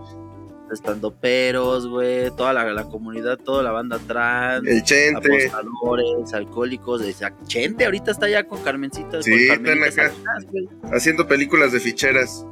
[0.73, 2.31] Estando peros, güey.
[2.35, 4.67] Toda la, la comunidad, toda la banda trans.
[4.67, 5.47] el chente.
[5.47, 7.15] apostadores, alcohólicos, de
[7.47, 10.11] Chente ahorita está ya con Carmencita, Sí, con están acá.
[10.11, 12.45] Salinas, haciendo películas de ficheras.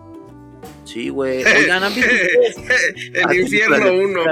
[0.86, 1.44] Sí, güey.
[1.58, 4.24] Oigan, ¿han visto ustedes el Ah, infierno películas de 1,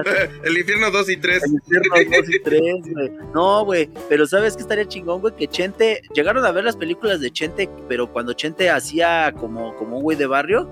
[0.44, 1.44] el infierno 2 y 3.
[1.44, 2.62] el infierno 2 y 3,
[2.94, 3.12] güey?
[3.34, 5.36] No, güey, pero ¿sabes qué estaría chingón, güey?
[5.36, 9.98] Que Chente, llegaron a ver las películas de Chente, pero cuando Chente hacía como, como
[9.98, 10.70] un güey de barrio,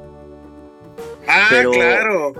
[1.27, 2.33] Ah, Pero- claro.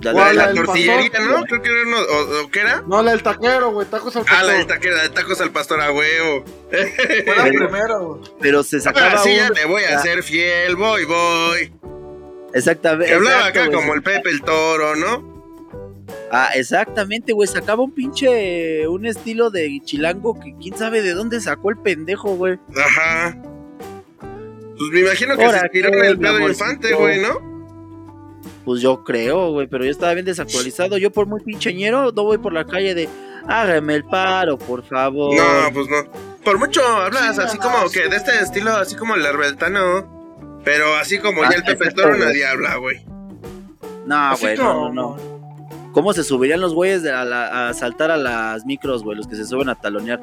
[0.00, 1.30] la, La, ¿Cuál, la la del tortillería, pastor?
[1.40, 1.44] ¿no?
[1.44, 1.96] Creo que era uno.
[1.98, 2.82] ¿O, o qué era?
[2.86, 4.76] No, la del taquero, güey, tacos al Ah, la de, pastor.
[4.78, 6.44] taque- la de tacos al pastor a huevo.
[6.70, 8.20] Fue la Pero- primera, güey.
[8.40, 11.72] pero se sacaba Ahora sí ya un- te voy a Ah, hacer fiel, voy, voy.
[12.54, 13.06] Exactamente.
[13.06, 13.80] Que hablaba exacto, acá güey.
[13.80, 15.38] como el Pepe el Toro, ¿no?
[16.30, 17.48] Ah, exactamente, güey.
[17.48, 18.86] Sacaba un pinche.
[18.88, 22.58] Un estilo de chilango que quién sabe de dónde sacó el pendejo, güey.
[22.76, 23.36] Ajá.
[24.20, 26.48] Pues me imagino que Ahora, se inspiró en ¿qué, el Pedro?
[26.48, 27.48] Infante, güey, ¿no?
[28.64, 29.66] Pues yo creo, güey.
[29.66, 30.98] Pero yo estaba bien desactualizado.
[30.98, 33.08] Yo, por muy pincheñero, no voy por la calle de.
[33.46, 35.34] Hágame el paro, por favor.
[35.34, 36.04] No, pues no.
[36.44, 40.17] Por mucho hablas Sí, así como que de este estilo, así como el Arbeltano.
[40.64, 43.04] Pero así como ya el Pepe Toro nadie habla, güey.
[44.06, 45.38] No, güey, no, no, no.
[45.92, 49.16] ¿Cómo se subirían los güeyes a, la- a saltar a las micros, güey?
[49.16, 50.20] Los que se suben a talonear.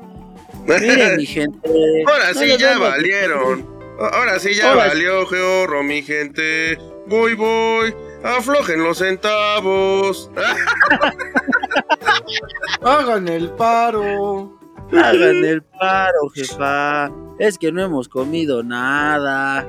[0.65, 1.59] Miren, mi gente.
[2.07, 3.67] Ahora sí ya valieron.
[3.99, 4.89] Ahora sí ya Ahora sí.
[4.89, 6.77] valió, Georro, mi gente.
[7.07, 7.93] Voy, voy.
[8.23, 10.31] Aflojen los centavos.
[12.81, 14.54] Hagan el paro.
[15.03, 17.11] Hagan el paro, jefa.
[17.39, 19.67] Es que no hemos comido nada.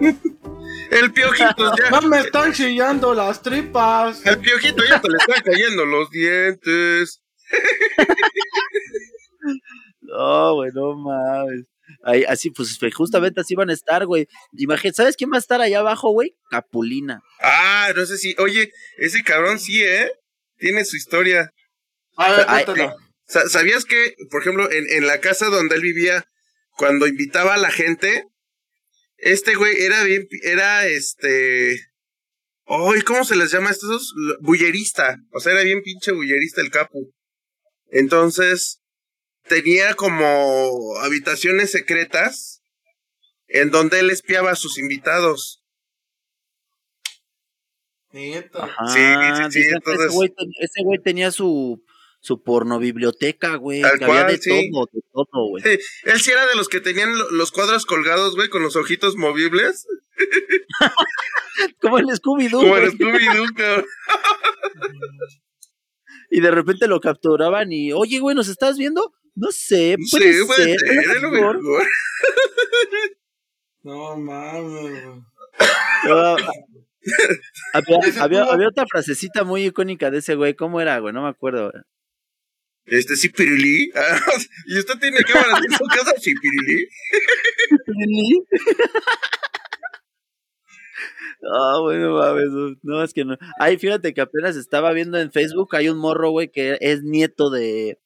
[0.91, 1.91] El piojito ya.
[2.01, 4.25] No me están chillando las tripas.
[4.27, 7.23] Al piojito ya te le están cayendo los dientes.
[10.01, 11.65] No, güey, no mames.
[12.05, 14.29] Ahí, así, pues justamente así van a estar, güey.
[14.53, 16.37] Imagínate, ¿sabes quién va a estar allá abajo, güey?
[16.51, 17.23] Capulina.
[17.43, 18.35] Ah, no sé si.
[18.39, 20.11] Oye, ese cabrón sí, ¿eh?
[20.59, 21.53] Tiene su historia.
[22.17, 22.65] A ver, Ay.
[22.65, 22.95] Sa-
[23.27, 26.25] ¿Sabías que, por ejemplo, en, en la casa donde él vivía,
[26.77, 28.25] cuando invitaba a la gente,
[29.17, 31.81] este güey era bien, era este...
[32.69, 34.13] Ay, ¿cómo se les llama a estos?
[34.41, 35.17] Bullerista.
[35.33, 37.13] O sea, era bien pinche bullerista el capu.
[37.91, 38.81] Entonces,
[39.49, 42.63] tenía como habitaciones secretas
[43.47, 45.63] en donde él espiaba a sus invitados.
[48.13, 48.65] Neta.
[48.65, 48.87] Ajá.
[48.87, 51.85] Sí, sí, sí, dicen que entonces- Ese güey, ten- ese güey tenía su,
[52.27, 53.83] su porno biblioteca, güey.
[53.83, 54.51] Tal Que había de sí.
[54.71, 55.63] todo, de todo, güey.
[56.05, 59.17] Él sí era de los que tenían lo- los cuadros colgados, güey, con los ojitos
[59.17, 59.87] movibles.
[61.81, 63.13] Como el Scooby-Doo, Como el güey.
[63.13, 63.87] Scooby-Doo, cabrón.
[66.31, 69.13] Y de repente lo capturaban y, oye, güey, ¿nos estás viendo?
[69.37, 70.81] No sé, puede Sí, ser.
[71.21, 71.63] lo lo mejor.
[71.63, 71.87] mejor.
[73.83, 75.03] No mames,
[78.21, 80.55] había, había otra frasecita muy icónica de ese güey.
[80.55, 81.15] ¿Cómo era, güey?
[81.15, 81.71] No me acuerdo.
[82.87, 83.91] Este sí, Pirulí.
[84.67, 86.13] ¿Y usted tiene cámaras en su casa?
[86.21, 86.89] Sí, Pirulí.
[91.55, 93.37] Ah, bueno, mames, no, no, es que no.
[93.61, 97.51] Ay, fíjate que apenas estaba viendo en Facebook, hay un morro, güey, que es nieto
[97.51, 97.99] de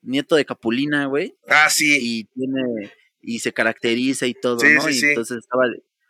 [0.00, 1.98] nieto de Capulina, güey, Ah, sí.
[2.00, 4.80] y tiene y se caracteriza y todo, Sí, ¿no?
[4.82, 5.06] sí, y sí.
[5.06, 5.64] entonces estaba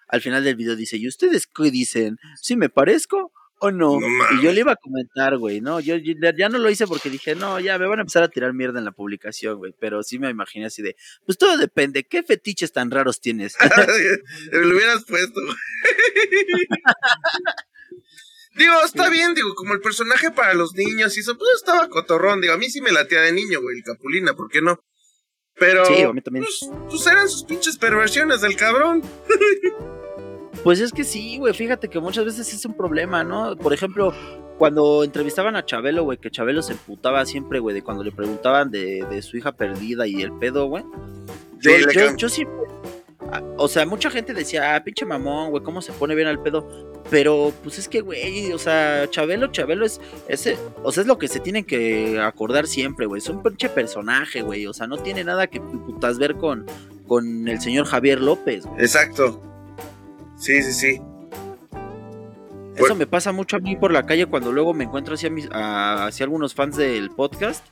[0.07, 2.17] al final del video dice, "¿Y ustedes qué dicen?
[2.41, 4.07] ¿Sí me parezco o no?" No
[4.38, 7.11] y yo le iba a comentar, güey, no, yo, yo ya no lo hice porque
[7.11, 10.03] dije, "No, ya me van a empezar a tirar mierda en la publicación, güey", pero
[10.03, 13.57] sí me imaginé así de, "Pues todo depende, ¿qué fetiches tan raros tienes?"
[14.53, 15.40] Lo hubieras puesto.
[18.57, 22.40] digo, está bien, digo, como el personaje para los niños y eso, pues estaba cotorrón.
[22.40, 24.81] Digo, a mí sí me latía de niño, güey, el Capulina, ¿por qué no?
[25.59, 26.44] Pero, Sí, a mí también.
[26.44, 29.03] Pues, pues eran sus pinches perversiones del cabrón.
[30.64, 33.57] Pues es que sí, güey, fíjate que muchas veces es un problema, ¿no?
[33.57, 34.12] Por ejemplo,
[34.59, 38.71] cuando entrevistaban a Chabelo, güey, que Chabelo se emputaba siempre, güey, de cuando le preguntaban
[38.71, 40.85] de, de su hija perdida y el pedo, güey.
[41.61, 42.57] Yo, Sí, yo, siempre...
[43.33, 46.42] ah, O sea, mucha gente decía, ah, pinche mamón, güey, cómo se pone bien al
[46.42, 46.68] pedo.
[47.09, 51.18] Pero, pues es que, güey, o sea, Chabelo, Chabelo es, ese, o sea, es lo
[51.18, 53.21] que se tienen que acordar siempre, güey.
[53.21, 54.66] Es un pinche personaje, güey.
[54.66, 56.66] O sea, no tiene nada que putas ver con,
[57.07, 58.81] con el señor Javier López, güey.
[58.83, 59.40] Exacto.
[60.38, 61.01] Sí, sí, sí.
[62.74, 62.94] Eso Bueno.
[62.94, 66.07] me pasa mucho a mí por la calle cuando luego me encuentro hacia, mis, a-
[66.07, 67.66] hacia algunos fans del podcast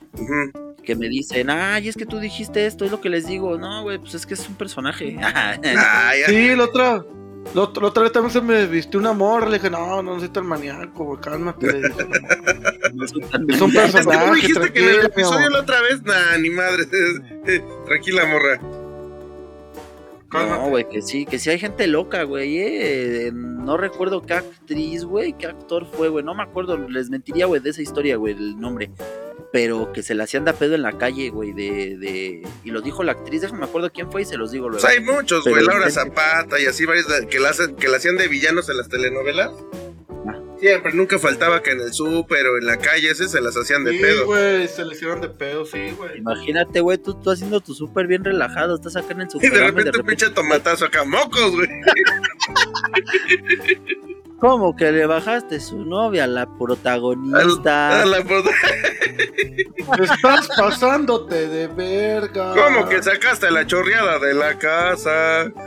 [0.83, 3.57] que me dicen, ay, es que tú dijiste esto, es lo que les digo.
[3.57, 5.17] No, güey, pues es que es un personaje.
[5.21, 6.25] Ah, ya.
[6.27, 7.05] Sí, la otra.
[7.55, 9.47] La otra, la otra vez también se me vistió una morra.
[9.47, 11.67] Le dije, no, no soy tan maníaco, güey, cálmate.
[11.71, 11.89] dije.
[12.93, 13.85] No soy tan Es un mal.
[13.85, 14.19] Es que personaje.
[14.19, 16.03] ¿Cómo dijiste que en el episodio la otra vez?
[16.03, 16.83] Nah, ni madre.
[17.85, 18.59] Tranquila, morra.
[20.29, 20.61] Cálmate.
[20.61, 22.57] No, güey, que sí, que sí hay gente loca, güey.
[22.59, 23.31] eh.
[23.33, 26.23] No recuerdo qué actriz, güey, qué actor fue, güey.
[26.23, 28.89] No me acuerdo, les mentiría, güey, de esa historia, güey, el nombre.
[29.51, 32.47] Pero que se la hacían de pedo en la calle, güey, de, de...
[32.63, 34.81] Y lo dijo la actriz, déjame me acuerdo quién fue y se los digo luego.
[34.81, 35.63] Pues hay muchos, güey.
[35.63, 38.89] Laura Zapata y así varios que la, hacen, que la hacían de villanos en las
[38.89, 39.51] telenovelas.
[40.59, 43.83] Siempre, nunca faltaba que en el súper o en la calle ese se las hacían
[43.83, 44.25] de Sí, pedo.
[44.25, 46.17] güey, se le hicieron de pedo, sí, güey.
[46.17, 49.51] Imagínate, güey, tú, tú haciendo tu súper bien relajado, estás acá en el Y súper.
[49.51, 51.67] de repente un pinche tomatazo acá, mocos, güey.
[54.39, 58.03] ¿Cómo que le bajaste su novia, la protagonista?
[58.03, 58.51] A la puta-
[60.03, 62.53] Estás pasándote de verga.
[62.53, 65.51] ¿Cómo que sacaste la chorreada de la casa?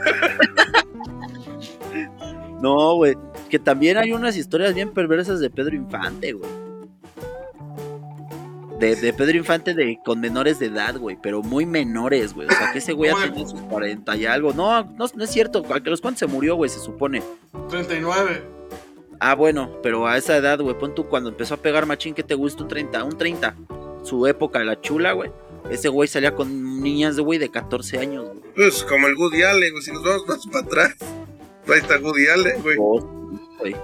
[2.61, 3.15] No, güey.
[3.51, 6.49] Que también hay unas historias bien perversas de Pedro Infante, güey.
[8.79, 12.47] De, de Pedro Infante de, con menores de edad, güey, pero muy menores, güey.
[12.47, 13.29] O sea, que ese güey Güey.
[13.29, 14.53] tenía sus 40 y algo.
[14.53, 15.63] No, no, no es cierto.
[15.69, 16.69] ¿A los cuantos se murió, güey?
[16.69, 17.21] Se supone.
[17.69, 18.41] 39.
[19.19, 22.23] Ah, bueno, pero a esa edad, güey, pon tú cuando empezó a pegar machín, ¿qué
[22.23, 22.63] te gusta?
[22.63, 23.55] Un 30, un 30.
[24.03, 25.29] Su época, la chula, güey.
[25.69, 28.39] Ese güey salía con niñas, güey, de 14 años, güey.
[28.55, 29.83] Pues como el Woody Allen, güey.
[29.83, 30.95] Si nos vamos más para atrás.
[31.67, 32.77] Ahí está Woody Allen, güey.
[33.61, 33.75] Güey.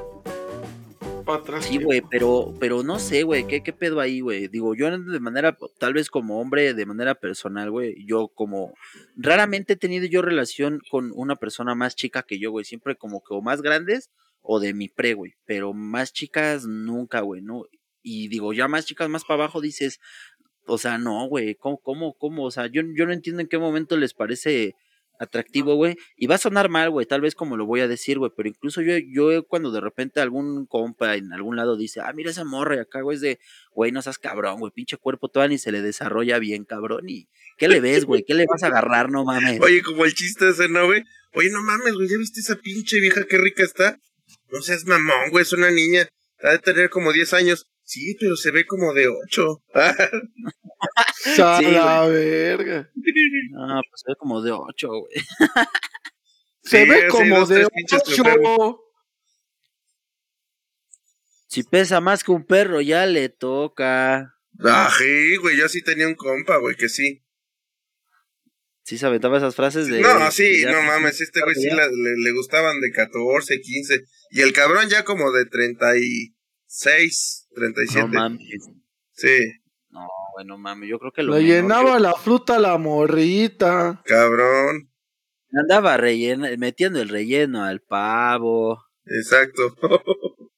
[1.25, 1.65] Para atrás.
[1.65, 4.47] Sí, güey, pero, pero no sé, güey, ¿qué, qué pedo ahí, güey?
[4.47, 8.73] Digo, yo de manera, tal vez como hombre, de manera personal, güey, yo como,
[9.15, 13.21] raramente he tenido yo relación con una persona más chica que yo, güey, siempre como
[13.21, 14.09] que o más grandes
[14.41, 17.63] o de mi pre, güey, pero más chicas nunca, güey, ¿no?
[18.01, 19.99] Y digo, ya más chicas más para abajo dices,
[20.65, 22.45] o sea, no, güey, ¿cómo, cómo, cómo?
[22.45, 24.75] O sea, yo, yo no entiendo en qué momento les parece
[25.19, 25.97] atractivo, güey.
[26.15, 28.49] Y va a sonar mal, güey, tal vez como lo voy a decir, güey, pero
[28.49, 32.43] incluso yo, yo cuando de repente algún compa en algún lado dice, ah, mira esa
[32.43, 33.39] morra acá, güey, es de,
[33.71, 37.09] güey, no seas cabrón, güey, pinche cuerpo todavía ni se le desarrolla bien, cabrón.
[37.09, 37.27] ¿Y
[37.57, 38.23] qué le ves, güey?
[38.25, 39.09] ¿Qué le vas a agarrar?
[39.11, 39.59] No mames.
[39.61, 41.03] Oye, como el chiste ese, ¿no, güey?
[41.33, 43.99] Oye, no mames, güey, ¿ya viste esa pinche vieja qué rica está?
[44.51, 46.07] No seas mamón, güey, es una niña.
[46.41, 47.65] Ha de tener como 10 años.
[47.89, 49.63] Sí, pero se ve como de 8.
[49.73, 49.95] A
[51.59, 52.91] Sí, la verga.
[53.51, 55.13] No, pues se ve como de ocho, güey.
[56.63, 58.15] Se Sí, ve sí, como dos, de tres pinches 8.
[58.17, 58.75] enfermos.
[61.47, 64.33] Si pesa más que un perro, ya le toca.
[64.63, 67.23] Ah, sí, güey, yo sí tenía un compa, güey, que sí.
[68.83, 70.01] Sí se aventaba esas frases de...
[70.01, 74.03] No, sí, no mames, este güey sí la- le, le gustaban de 14, 15.
[74.31, 78.07] Y el cabrón ya como de 36, 37.
[78.07, 78.69] No mames.
[79.13, 79.51] Sí,
[79.89, 80.89] No, güey, no mames.
[80.89, 81.47] Yo creo que lo Le menor
[81.85, 84.01] llenaba la fruta a la morrita.
[84.05, 84.91] cabrón.
[85.53, 88.83] Andaba relleno, metiendo el relleno al pavo.
[89.05, 89.75] Exacto.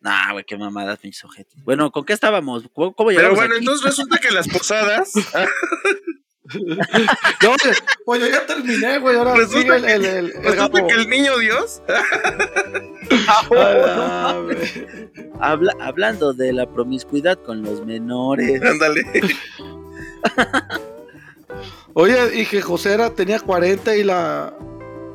[0.00, 1.64] Nah, güey, qué mamadas, pinches ojetes.
[1.64, 2.68] Bueno, ¿con qué estábamos?
[2.74, 3.60] ¿Cómo, cómo Pero bueno, aquí?
[3.64, 5.10] entonces resulta que las posadas.
[6.52, 7.72] No, oye,
[8.06, 9.16] oye, ya terminé, güey.
[9.16, 11.82] Ahora Resulta sigue el, que- el, el, el resulta que el niño Dios.
[13.28, 14.56] Ah, güey.
[15.40, 18.62] Habla- hablando de la promiscuidad con los menores.
[18.62, 19.02] Ándale.
[21.94, 24.54] Oye, y que José era, tenía 40 y la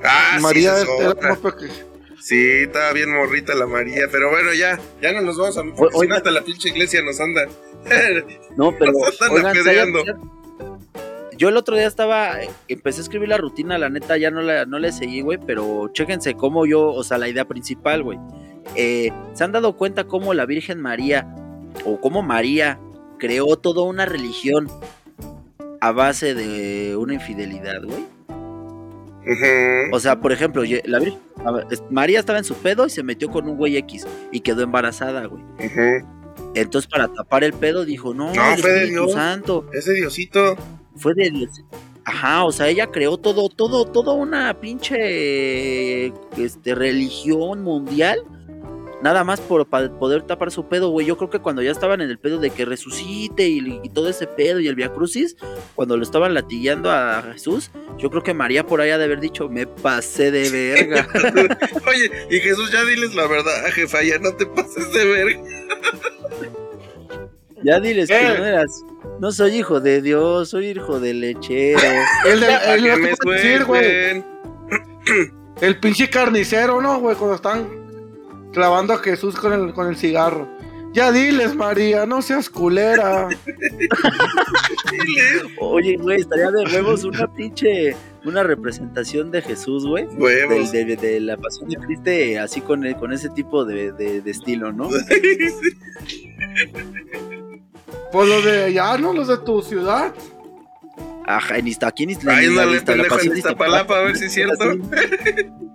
[0.03, 1.29] Ah, María sí, era otra.
[1.29, 1.73] más pequeña.
[2.21, 5.61] Sí, estaba bien morrita la María, pero bueno, ya, ya no nos vamos a...
[5.61, 6.15] O- porque si no, oiga.
[6.17, 7.47] hasta la pinche iglesia nos anda.
[8.55, 9.53] No, pero Nos están oigan.
[11.39, 12.34] Yo el otro día estaba,
[12.67, 15.89] empecé a escribir la rutina, la neta ya no la, no le seguí, güey, pero
[15.93, 18.19] chéquense cómo yo, o sea, la idea principal, güey.
[18.75, 21.34] Eh, ¿Se han dado cuenta cómo la Virgen María,
[21.86, 22.78] o cómo María,
[23.19, 24.67] creó toda una religión
[25.80, 28.06] a base de una infidelidad, güey?
[29.93, 33.30] O sea, por ejemplo, la Virgen, ver, María estaba en su pedo y se metió
[33.30, 35.41] con un güey X y quedó embarazada, güey.
[36.54, 39.13] Entonces, para tapar el pedo, dijo, no, No, fue de Dios.
[39.13, 39.65] Santo.
[39.71, 40.58] Ese Diosito.
[40.95, 41.62] Fue de Dios.
[42.06, 48.24] Ajá, o sea, ella creó todo, todo, toda una pinche este, religión mundial.
[49.01, 51.05] Nada más por para poder tapar su pedo, güey.
[51.05, 54.09] Yo creo que cuando ya estaban en el pedo de que resucite y, y todo
[54.09, 55.38] ese pedo y el Via Crucis,
[55.76, 59.20] cuando lo estaban latillando a Jesús, yo creo que María por ahí ha de haber
[59.20, 61.07] dicho, me pasé de verga.
[61.88, 65.41] Oye, y Jesús, ya diles la verdad, jefa, ya no te pases de verga.
[67.64, 68.36] ya diles que Eh.
[68.38, 68.84] no eras,
[69.20, 71.80] no soy hijo de Dios, soy hijo de lechero.
[72.26, 72.97] El, de, el, a
[73.32, 74.24] decir, güey.
[75.62, 77.16] El pinche carnicero, ¿no, güey?
[77.18, 77.68] Cuando están
[78.53, 80.47] clavando a Jesús con el, con el cigarro.
[80.93, 83.28] Ya diles, María, no seas culera.
[85.60, 87.93] Oye, güey, estaría de huevos una pinche,
[88.26, 90.05] una representación de Jesús, güey.
[90.18, 90.72] Huevos.
[90.72, 92.10] Del- De, de la pasión de Cristo,
[92.41, 94.89] así con, el- con ese tipo de, de- de estilo, ¿no?
[98.12, 99.14] Por lo de allá, ¿no?
[99.14, 100.14] Los de tu ciudad.
[101.26, 104.18] Ajá, en Izta- aquí en Izta- Ay, en la ándale, pendejo, en Iztapalapa, a ver
[104.18, 104.66] si es cierto.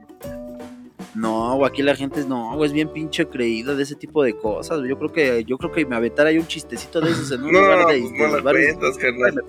[1.15, 4.25] No, güey, aquí la gente es, no, güey, es bien pinche creída de ese tipo
[4.25, 4.81] de cosas.
[4.85, 7.53] Yo creo que, yo creo que me aventara ahí un chistecito de esos en un
[7.53, 9.45] No, lugar de, pues de no los cuentas, carnal.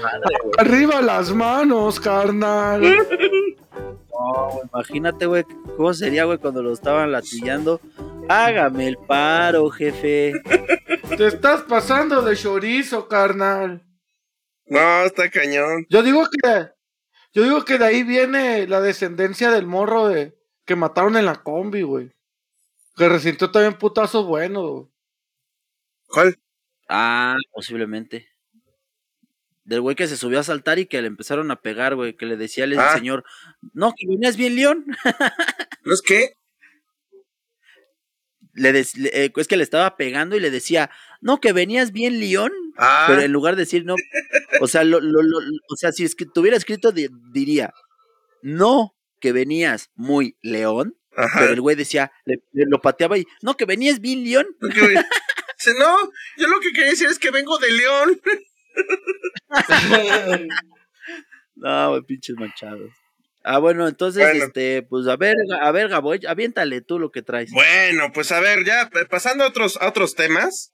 [0.58, 2.80] Arriba las manos, carnal.
[4.12, 5.44] No, güey, imagínate, güey,
[5.76, 7.80] cómo sería, güey, cuando lo estaban latillando.
[8.28, 10.32] Hágame el paro, jefe.
[11.16, 13.84] Te estás pasando de chorizo, carnal.
[14.66, 15.86] No, está cañón.
[15.90, 16.68] Yo digo que.
[17.32, 21.42] Yo digo que de ahí viene la descendencia del morro de que mataron en la
[21.42, 22.12] combi, güey.
[22.96, 24.88] Que resintió también putazos buenos.
[26.06, 26.36] ¿Cuál?
[26.88, 28.28] Ah, posiblemente.
[29.64, 32.26] Del güey que se subió a saltar y que le empezaron a pegar, güey, que
[32.26, 32.94] le decía al Ah.
[32.96, 33.24] señor,
[33.72, 34.84] no, que venías bien, León.
[35.84, 36.32] ¿No es qué?
[38.60, 40.90] Le des- le- eh, es que le estaba pegando y le decía,
[41.20, 42.52] no, que venías bien, León.
[42.76, 43.94] Ah, Pero en lugar de decir no,
[44.60, 45.38] o sea, lo, lo- lo-
[45.68, 47.72] o sea, si es que tuviera escrito, di- diría,
[48.42, 51.40] no, que venías muy león, ajá.
[51.40, 54.46] pero el güey decía, le- le- lo pateaba y, no, que venías bien león.
[54.62, 54.96] Ok, güey.
[55.58, 55.96] Dice, no,
[56.38, 58.20] yo lo que quería decir es que vengo de León.
[61.56, 62.90] No, güey, pinches manchados.
[63.42, 64.44] Ah, bueno, entonces, Bueno.
[64.44, 67.50] este, pues a ver, a ver, Gabo, echa- aviéntale tú lo que traes.
[67.52, 70.72] Bueno, pues a ver, ya pasando a otros, a otros temas,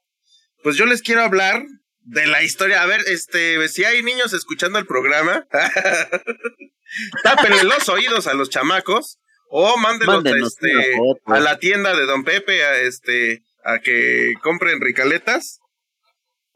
[0.62, 1.62] pues yo les quiero hablar
[2.00, 2.82] de la historia.
[2.82, 5.46] A ver, este, si hay niños escuchando el programa,
[7.22, 10.72] tápenle los oídos a los chamacos o mándenlos Mándenos este,
[11.26, 15.60] a la tienda de Don Pepe a, este, a que compren ricaletas.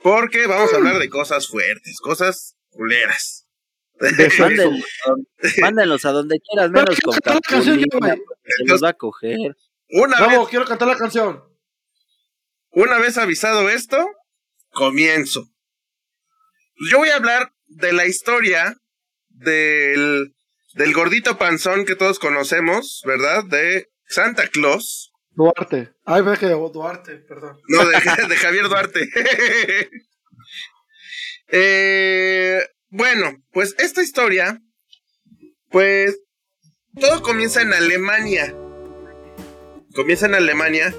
[0.02, 3.46] Porque vamos a hablar de cosas fuertes, cosas culeras.
[4.38, 8.16] Mándenlos, a- mándenlos a donde quieras, menos quiero con cantar la canción yo, Capulina,
[8.56, 9.38] se los va a coger.
[9.90, 11.44] Una vez Bravo, quiero cantar la canción.
[12.70, 14.08] Una vez avisado esto,
[14.70, 15.48] comienzo.
[16.90, 18.76] Yo voy a hablar de la historia
[19.28, 20.34] del,
[20.74, 23.44] del gordito panzón que todos conocemos, ¿verdad?
[23.44, 25.12] De Santa Claus.
[25.30, 25.92] Duarte.
[26.04, 27.58] Ay, ve que Duarte, perdón.
[27.68, 27.92] No, de,
[28.28, 29.08] de Javier Duarte.
[31.52, 34.60] Eh, bueno, pues esta historia,
[35.70, 36.18] pues
[36.98, 38.54] todo comienza en Alemania.
[39.94, 40.94] Comienza en Alemania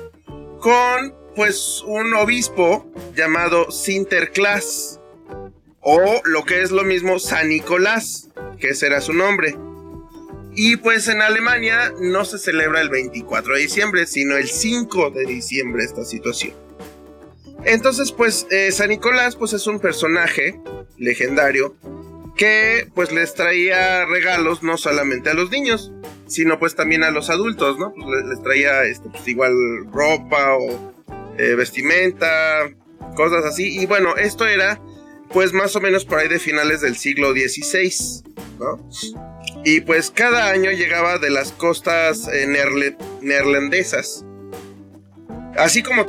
[0.60, 5.00] con, pues, un obispo llamado Sinterklaas.
[5.82, 8.30] O lo que es lo mismo, San Nicolás,
[8.60, 9.56] que ese era su nombre.
[10.54, 15.26] Y pues en Alemania no se celebra el 24 de diciembre, sino el 5 de
[15.26, 16.54] diciembre esta situación.
[17.66, 20.60] Entonces, pues, eh, San Nicolás, pues es un personaje
[20.98, 21.76] legendario
[22.36, 25.92] que, pues, les traía regalos no solamente a los niños,
[26.28, 27.94] sino pues también a los adultos, ¿no?
[27.94, 29.54] Pues les, traía, este, pues, igual
[29.92, 30.94] ropa o
[31.38, 32.70] eh, vestimenta,
[33.16, 33.80] cosas así.
[33.80, 34.82] Y bueno, esto era,
[35.32, 38.24] pues, más o menos por ahí de finales del siglo XVI,
[38.60, 38.90] ¿no?
[39.64, 42.48] Y pues cada año llegaba de las costas eh,
[43.22, 44.26] neerlandesas.
[45.56, 46.08] Así como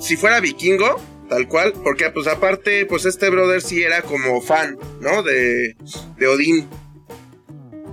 [0.00, 4.78] si fuera vikingo, tal cual, porque pues aparte, pues este brother sí era como fan,
[5.00, 5.22] ¿no?
[5.22, 5.76] De,
[6.18, 6.68] de Odín.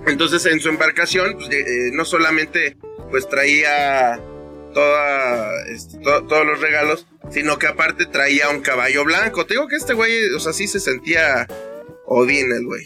[0.06, 2.76] Entonces en su embarcación, pues, eh, no solamente
[3.10, 4.20] pues traía
[4.74, 9.46] toda, este, to- todos los regalos, sino que aparte traía un caballo blanco.
[9.46, 11.46] Te digo que este güey, o sea, sí se sentía
[12.06, 12.84] Odín el güey.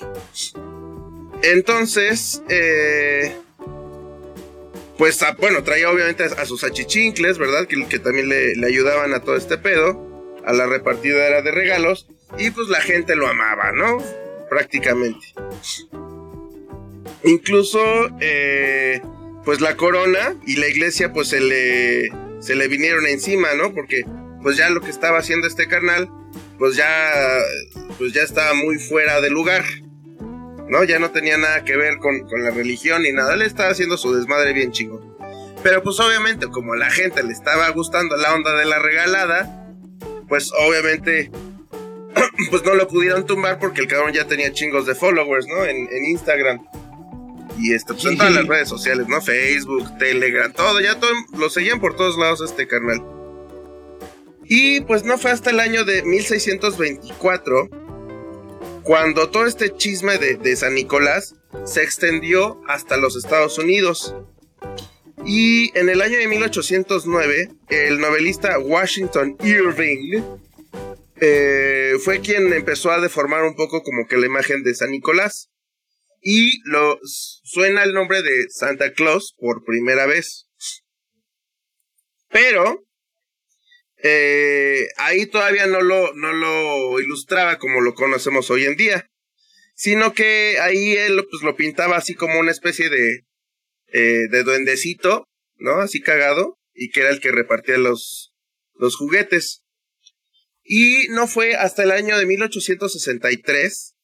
[1.43, 3.35] Entonces, eh,
[4.99, 7.67] pues ah, bueno, traía obviamente a, a sus achichincles, ¿verdad?
[7.67, 12.09] Que, que también le, le ayudaban a todo este pedo, a la repartidera de regalos,
[12.37, 14.03] y pues la gente lo amaba, ¿no?
[14.51, 15.27] Prácticamente.
[17.25, 17.81] Incluso,
[18.21, 19.01] eh,
[19.45, 23.73] pues la corona y la iglesia, pues se le, se le vinieron encima, ¿no?
[23.73, 24.05] Porque,
[24.43, 26.09] pues ya lo que estaba haciendo este carnal,
[26.59, 27.13] pues ya,
[27.99, 29.65] pues ya estaba muy fuera de lugar.
[30.69, 30.85] ¿No?
[30.85, 33.97] Ya no tenía nada que ver con, con la religión ni nada, le estaba haciendo
[33.97, 35.17] su desmadre bien chingón.
[35.63, 39.75] Pero pues obviamente como a la gente le estaba gustando la onda de la regalada,
[40.29, 41.31] pues obviamente
[42.51, 45.65] pues no lo pudieron tumbar porque el cabrón ya tenía chingos de followers, ¿no?
[45.65, 46.65] En, en Instagram.
[47.59, 49.21] Y este, pues en todas las redes sociales, ¿no?
[49.21, 53.03] Facebook, Telegram, todo, ya todo, lo seguían por todos lados este carnal.
[54.45, 57.69] Y pues no fue hasta el año de 1624
[58.89, 61.35] cuando todo este chisme de, San Nicolás
[61.67, 64.15] se extendió hasta los Estados Unidos.
[65.27, 70.23] Y en el año de 1809, el novelista Washington Irving
[71.21, 75.51] eh, fue quien empezó a deformar un poco como que la imagen de San Nicolás.
[76.23, 80.49] Y lo suena el nombre de Santa Claus por primera vez.
[82.31, 82.88] Pero
[84.03, 89.11] eh, ahí todavía no lo, no lo ilustraba como lo conocemos hoy en día,
[89.75, 93.25] sino que ahí él pues, lo pintaba así como una especie de,
[93.89, 95.81] eh, de duendecito, ¿no?
[95.81, 98.33] Así cagado, y que era el que repartía los,
[98.75, 99.63] los juguetes.
[100.63, 103.95] Y no fue hasta el año de 1863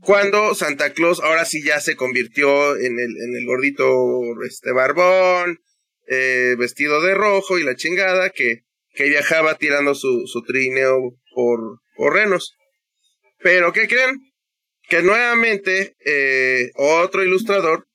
[0.00, 5.60] cuando Santa Claus ahora sí ya se convirtió en el, en el gordito este barbón,
[6.06, 8.64] eh, vestido de rojo y la chingada que,
[8.96, 10.98] que viajaba tirando su, trineo
[11.34, 12.56] por, por renos.
[13.38, 14.18] Pero, ¿qué creen?
[14.88, 17.86] Que nuevamente eh, otro ilustrador,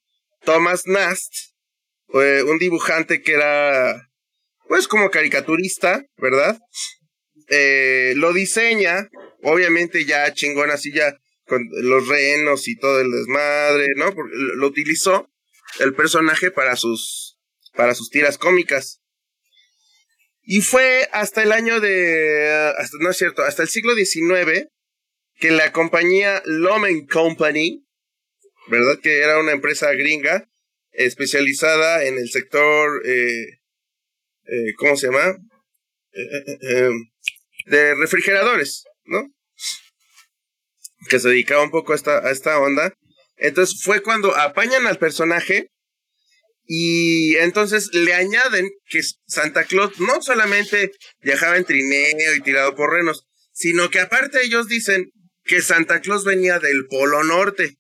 [0.44, 1.34] Thomas Nast,
[2.08, 4.10] un dibujante que era,
[4.68, 6.58] pues como caricaturista, ¿verdad?
[7.48, 9.10] Eh, lo diseña,
[9.44, 14.14] obviamente ya chingón así ya con los renos y todo el desmadre, ¿no?
[14.56, 15.30] lo utilizó
[15.80, 17.38] el personaje para sus
[17.74, 19.01] para sus tiras cómicas.
[20.54, 24.68] Y fue hasta el año de no es cierto, hasta el siglo XIX
[25.36, 27.88] que la compañía Lomen Company,
[28.68, 29.00] ¿verdad?
[29.02, 30.50] Que era una empresa gringa
[30.92, 33.62] especializada en el sector eh,
[34.44, 35.38] eh, ¿cómo se llama?
[36.12, 36.90] Eh,
[37.68, 39.34] de refrigeradores, ¿no?
[41.08, 42.94] Que se dedicaba un poco a esta, a esta onda.
[43.38, 45.72] Entonces fue cuando apañan al personaje
[46.74, 52.94] y entonces le añaden que Santa Claus no solamente viajaba en trineo y tirado por
[52.94, 55.12] renos, sino que aparte ellos dicen
[55.44, 57.78] que Santa Claus venía del Polo Norte.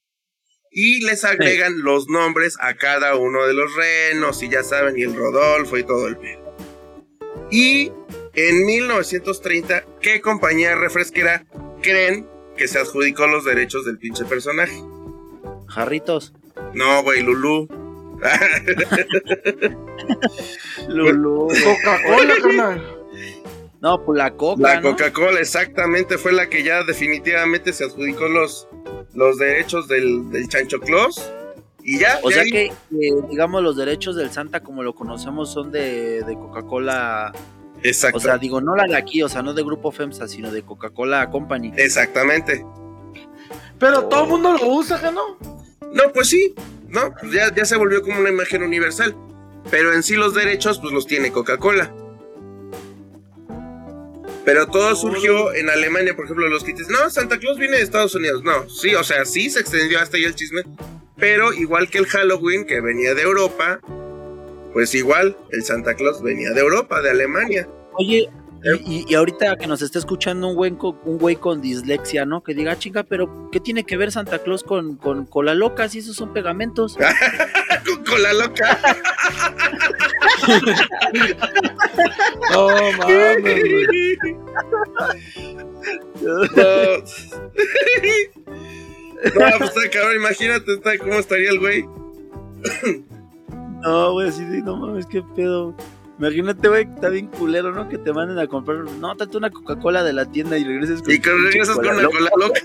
[0.72, 5.04] Y les agregan los nombres a cada uno de los renos, y ya saben, y
[5.04, 6.54] el Rodolfo y todo el pelo.
[7.50, 7.94] Y
[8.34, 11.46] en 1930, ¿qué compañía refresquera
[11.82, 12.28] creen
[12.58, 14.84] que se adjudicó los derechos del pinche personaje?
[15.70, 16.34] Jarritos.
[16.74, 17.81] No, güey, Lulú.
[20.88, 21.48] Lulú.
[21.48, 22.98] Coca-Cola, carnal.
[23.82, 24.62] No, pues la Coca.
[24.62, 28.68] La Coca-Cola, exactamente, fue la que ya definitivamente se adjudicó los,
[29.14, 31.32] los derechos del, del Chancho Claus.
[31.84, 32.20] Y ya.
[32.22, 32.72] O sea que,
[33.30, 37.34] digamos, los derechos del Santa, como lo conocemos, son de, de Coca-Cola
[37.84, 38.18] Exacto.
[38.18, 40.64] O sea, digo, no la de aquí, o sea, no de Grupo FEMSA, sino de
[40.64, 41.74] Coca-Cola Company.
[41.76, 42.66] Exactamente.
[43.80, 45.38] Pero todo el mundo lo usa, ¿qué no?
[45.92, 46.54] No, pues sí,
[46.92, 47.14] ¿no?
[47.32, 49.16] Ya, ya se volvió como una imagen universal.
[49.70, 51.94] Pero en sí los derechos, pues los tiene Coca-Cola.
[54.44, 56.90] Pero todo surgió en Alemania, por ejemplo, los kits.
[56.90, 58.44] No, Santa Claus viene de Estados Unidos.
[58.44, 60.64] No, sí, o sea, sí se extendió hasta ahí el chisme.
[61.18, 63.80] Pero igual que el Halloween, que venía de Europa,
[64.74, 67.70] pues igual, el Santa Claus venía de Europa, de Alemania.
[67.94, 68.30] Oye,
[68.86, 72.44] y, ahorita que nos está escuchando un güey, con, un güey con dislexia, ¿no?
[72.44, 75.98] Que diga, chica, pero ¿qué tiene que ver Santa Claus con, con cola loca si
[76.00, 76.96] esos son pegamentos?
[77.86, 78.80] con cola loca.
[82.52, 83.64] no mames,
[86.22, 86.32] No.
[89.40, 91.88] no, pues cabrón, imagínate está, cómo estaría el güey.
[93.82, 95.76] No, güey, así de, no mames, qué pedo.
[96.22, 97.90] Imagínate, güey, que está bien culero, ¿no?
[97.90, 101.12] Que te manden a comprar, no, tanto una Coca-Cola de la tienda y regreses con
[101.12, 102.62] Y que regresas con una cola loca.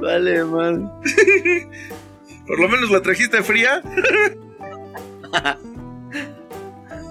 [0.00, 0.88] vale, man.
[2.46, 3.82] Por lo menos la trajiste fría.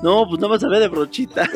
[0.01, 1.43] no, pues no vas a ver de brochita.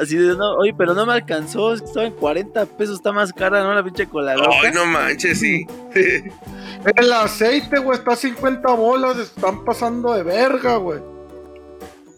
[0.00, 3.64] Así de, no, oye, pero no me alcanzó, estaba en 40 pesos, está más cara,
[3.64, 3.74] ¿no?
[3.74, 4.58] La pinche cola loca.
[4.62, 5.66] Ay, no manches, sí.
[6.84, 11.00] El aceite, güey, está a 50 bolas, están pasando de verga, güey.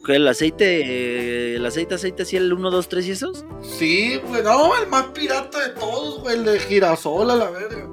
[0.09, 3.45] ¿El aceite, el aceite, aceite, así el 1, 2, 3 y esos?
[3.63, 7.87] Sí, güey, no, el más pirata de todos, güey, el de girasol a la verga.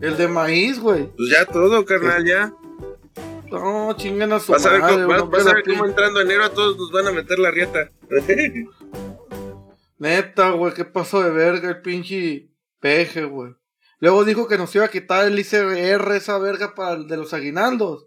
[0.00, 1.06] El de maíz, güey.
[1.16, 2.52] Pues ya todo, carnal, ya.
[3.50, 6.50] No, chingan a su vas a ver, cómo, vas, a ver cómo entrando enero a
[6.50, 7.90] todos nos van a meter la rieta.
[9.98, 12.48] Neta, güey, qué pasó de verga el pinche
[12.80, 13.54] peje, güey.
[14.04, 17.32] Luego dijo que nos iba a quitar el ICR, esa verga para el de los
[17.32, 18.04] aguinaldos.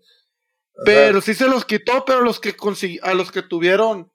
[0.85, 2.55] Pero sí se los quitó, pero los que
[3.01, 4.11] a los que tuvieron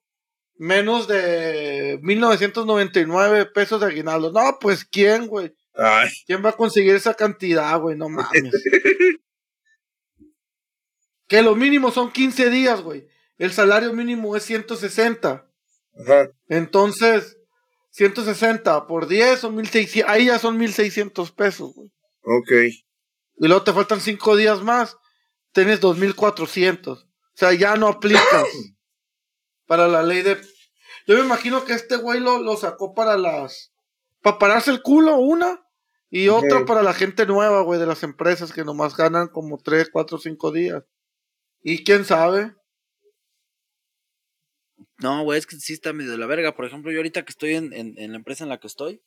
[0.54, 4.30] menos de 1999 pesos de aguinaldo.
[4.30, 5.56] No, pues quién, güey.
[6.24, 7.96] ¿Quién va a conseguir esa cantidad, güey?
[7.96, 8.30] No mames.
[11.26, 13.08] que lo mínimo son 15 días, güey.
[13.38, 15.48] El salario mínimo es 160.
[15.98, 16.30] Ajá.
[16.46, 17.38] Entonces,
[17.92, 20.10] 160 por 10 son 1600.
[20.10, 21.92] Ahí ya son 1600 pesos, güey.
[22.24, 22.50] Ok.
[22.52, 24.96] y luego te faltan cinco días más,
[25.52, 27.04] tienes 2400.
[27.04, 28.24] O sea, ya no aplicas
[29.66, 30.40] para la ley de.
[31.06, 33.72] Yo me imagino que este güey lo, lo sacó para las.
[34.20, 35.60] Para pararse el culo, una.
[36.08, 39.88] Y otra para la gente nueva, güey, de las empresas que nomás ganan como 3,
[39.90, 40.84] 4, 5 días.
[41.62, 42.54] Y quién sabe.
[45.02, 46.54] No, güey, es que sí está medio de la verga.
[46.54, 49.02] Por ejemplo, yo ahorita que estoy en, en, en la empresa en la que estoy,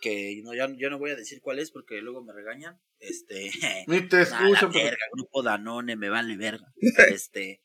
[0.00, 2.80] que no, ya, yo no voy a decir cuál es porque luego me regañan.
[2.98, 3.50] Este.
[3.86, 4.72] Ni te escuchan.
[4.72, 6.66] verga, grupo Danone, me vale verga.
[7.12, 7.62] Este.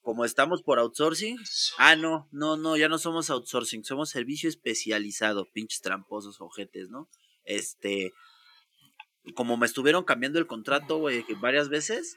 [0.00, 1.38] Como estamos por outsourcing.
[1.78, 7.08] Ah, no, no, no, ya no somos outsourcing, somos servicio especializado, pinches tramposos ojetes, ¿no?
[7.44, 8.12] Este.
[9.34, 12.16] Como me estuvieron cambiando el contrato, güey, varias veces,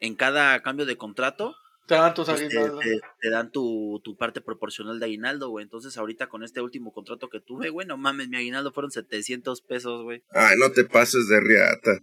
[0.00, 1.54] en cada cambio de contrato,
[1.86, 5.64] Te dan tus pues, te, te- te dan tu, tu parte proporcional de aguinaldo, güey.
[5.64, 9.62] Entonces, ahorita con este último contrato que tuve, güey, no mames, mi aguinaldo fueron 700
[9.62, 10.22] pesos, güey.
[10.30, 11.98] Ay, no te pases de riata.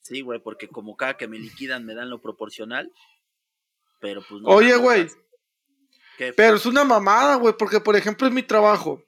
[0.00, 2.90] Sí, güey, porque como cada que me liquidan me dan lo proporcional.
[4.00, 4.48] Pero pues no.
[4.48, 5.08] Oye, güey.
[6.36, 9.02] Pero es una mamada, güey, porque por ejemplo en mi trabajo,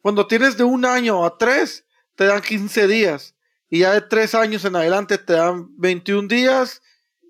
[0.00, 1.86] cuando tienes de un año a tres,
[2.16, 3.34] te dan 15 días.
[3.70, 6.82] Y ya de tres años en adelante te dan 21 días.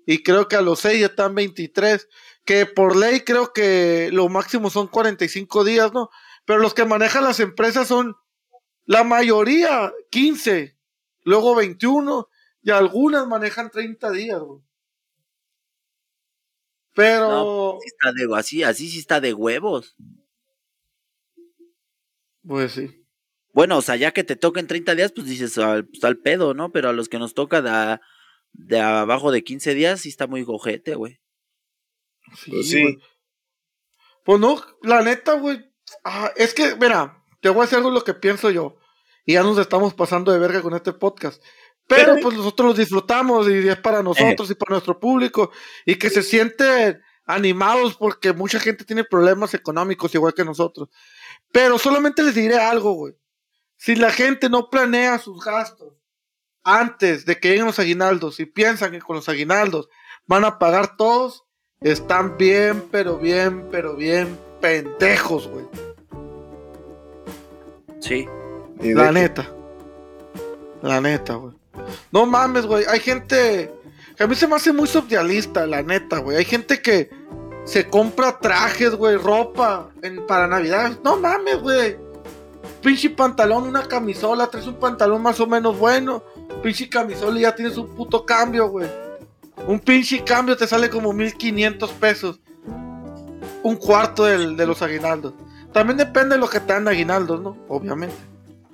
[0.05, 2.07] Y creo que a los seis ya te dan 23.
[2.43, 6.09] Que por ley creo que lo máximo son 45 días, ¿no?
[6.45, 8.15] Pero los que manejan las empresas son
[8.85, 10.77] la mayoría 15,
[11.23, 12.29] luego 21
[12.61, 14.61] y algunas manejan 30 días, güey.
[16.93, 17.27] Pero...
[17.29, 19.95] No, Sí está de, así, así sí está de huevos.
[22.47, 23.05] Pues sí.
[23.53, 26.53] Bueno, o sea, ya que te toquen 30 días, pues dices, al, pues, al pedo,
[26.53, 26.71] ¿no?
[26.71, 28.01] Pero a los que nos toca de, a-
[28.57, 31.19] de abajo de 15 días, sí está muy gojete, güey.
[32.49, 32.81] Pues sí.
[32.81, 32.97] güey.
[34.23, 35.71] Pues no, la neta, güey.
[36.03, 38.77] ah, es que, mira, te voy a decir algo lo que pienso yo.
[39.25, 41.41] Y ya nos estamos pasando de verga con este podcast.
[41.87, 45.51] Pero pues nosotros los disfrutamos y es para nosotros y para nuestro público.
[45.85, 50.89] Y que se sienten animados porque mucha gente tiene problemas económicos igual que nosotros.
[51.51, 53.13] Pero solamente les diré algo, güey.
[53.77, 55.93] Si la gente no planea sus gastos
[56.65, 59.87] antes de que lleguen los aguinaldos y piensan que con los aguinaldos
[60.25, 61.45] van a pagar todos,
[61.79, 65.65] están bien, pero bien, pero bien pendejos, güey.
[67.99, 68.27] Sí.
[68.81, 69.47] La neta.
[70.81, 71.53] La neta, güey.
[72.11, 72.83] No mames, güey.
[72.87, 73.71] Hay gente
[74.17, 76.37] que a mí se me hace muy socialista, la neta, güey.
[76.37, 77.09] Hay gente que
[77.65, 80.97] se compra trajes, güey, ropa en, para Navidad.
[81.03, 81.97] No mames, güey.
[82.81, 86.23] Pinche pantalón, una camisola, traes un pantalón más o menos bueno.
[86.63, 88.87] Pinche camisola y ya tienes un puto cambio, güey.
[89.67, 92.39] Un pinche cambio te sale como 1500 pesos.
[93.63, 95.33] Un cuarto del- de los aguinaldos.
[95.71, 97.57] También depende de lo que te dan aguinaldos, ¿no?
[97.67, 98.15] Obviamente.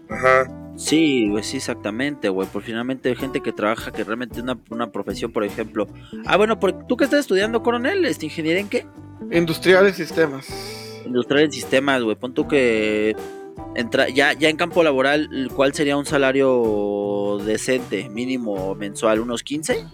[0.10, 0.50] Ajá.
[0.78, 2.48] Sí, güey, sí, exactamente, güey.
[2.48, 5.88] Por finalmente hay gente que trabaja que realmente es una, una profesión, por ejemplo.
[6.26, 8.06] Ah, bueno, por, ¿tú qué estás estudiando, coronel?
[8.06, 8.86] ¿Este ingeniería en qué?
[9.32, 10.48] Industriales sistemas.
[11.06, 12.16] Industrial en sistemas, güey.
[12.16, 13.16] Pon tú que
[13.76, 16.50] entra, ya, ya en campo laboral, ¿cuál sería un salario
[17.38, 19.20] decente, mínimo mensual?
[19.20, 19.86] ¿Unos 15?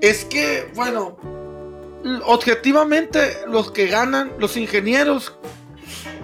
[0.00, 1.16] Es que, bueno,
[2.24, 5.36] objetivamente los que ganan, los ingenieros,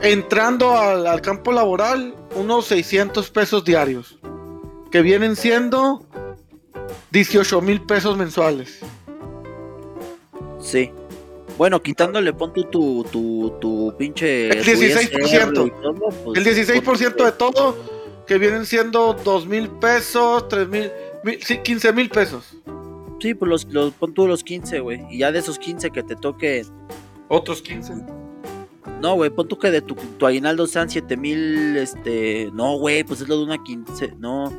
[0.03, 4.19] entrando al, al campo laboral, unos 600 pesos diarios,
[4.91, 6.05] que vienen siendo
[7.11, 8.81] 18 mil pesos mensuales.
[10.61, 10.91] Sí.
[11.59, 14.49] Bueno, quitándole, pon tú tu, tu, tu pinche...
[14.49, 15.25] El tu 16%.
[15.25, 17.77] ISR y todo, pues, El 16% de todo,
[18.27, 20.91] que vienen siendo 2 mil pesos, 3 mil,
[21.25, 22.57] mil- sí, 15 mil pesos.
[23.21, 25.01] Sí, pues los, los, pon tú los 15, güey.
[25.11, 26.65] Y ya de esos 15 que te toque...
[27.29, 27.95] Otros 15.
[29.01, 32.51] No, güey, pon tú que de tu, tu aguinaldo sean 7 mil, este...
[32.53, 34.15] No, güey, pues es lo de una 15...
[34.19, 34.53] No...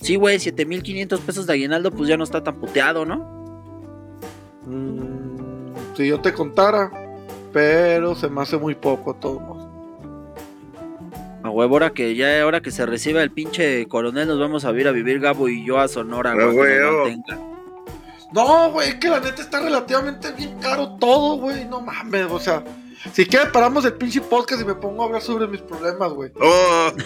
[0.00, 3.18] Sí, güey, 7 mil 500 pesos de aguinaldo, pues ya no está tan puteado, ¿no?
[4.66, 6.90] Mm, si yo te contara,
[7.52, 9.59] pero se me hace muy poco todo.
[11.42, 14.70] A huevo, ahora que ya, ahora que se reciba el pinche coronel, nos vamos a
[14.72, 17.18] ir a vivir Gabo y yo a Sonora, A güey.
[18.32, 21.64] No, güey, es que la neta está relativamente bien caro todo, güey.
[21.64, 22.62] No mames, o sea.
[23.14, 26.30] Si quieres paramos el pinche podcast y me pongo a hablar sobre mis problemas, güey.
[26.40, 26.92] Oh.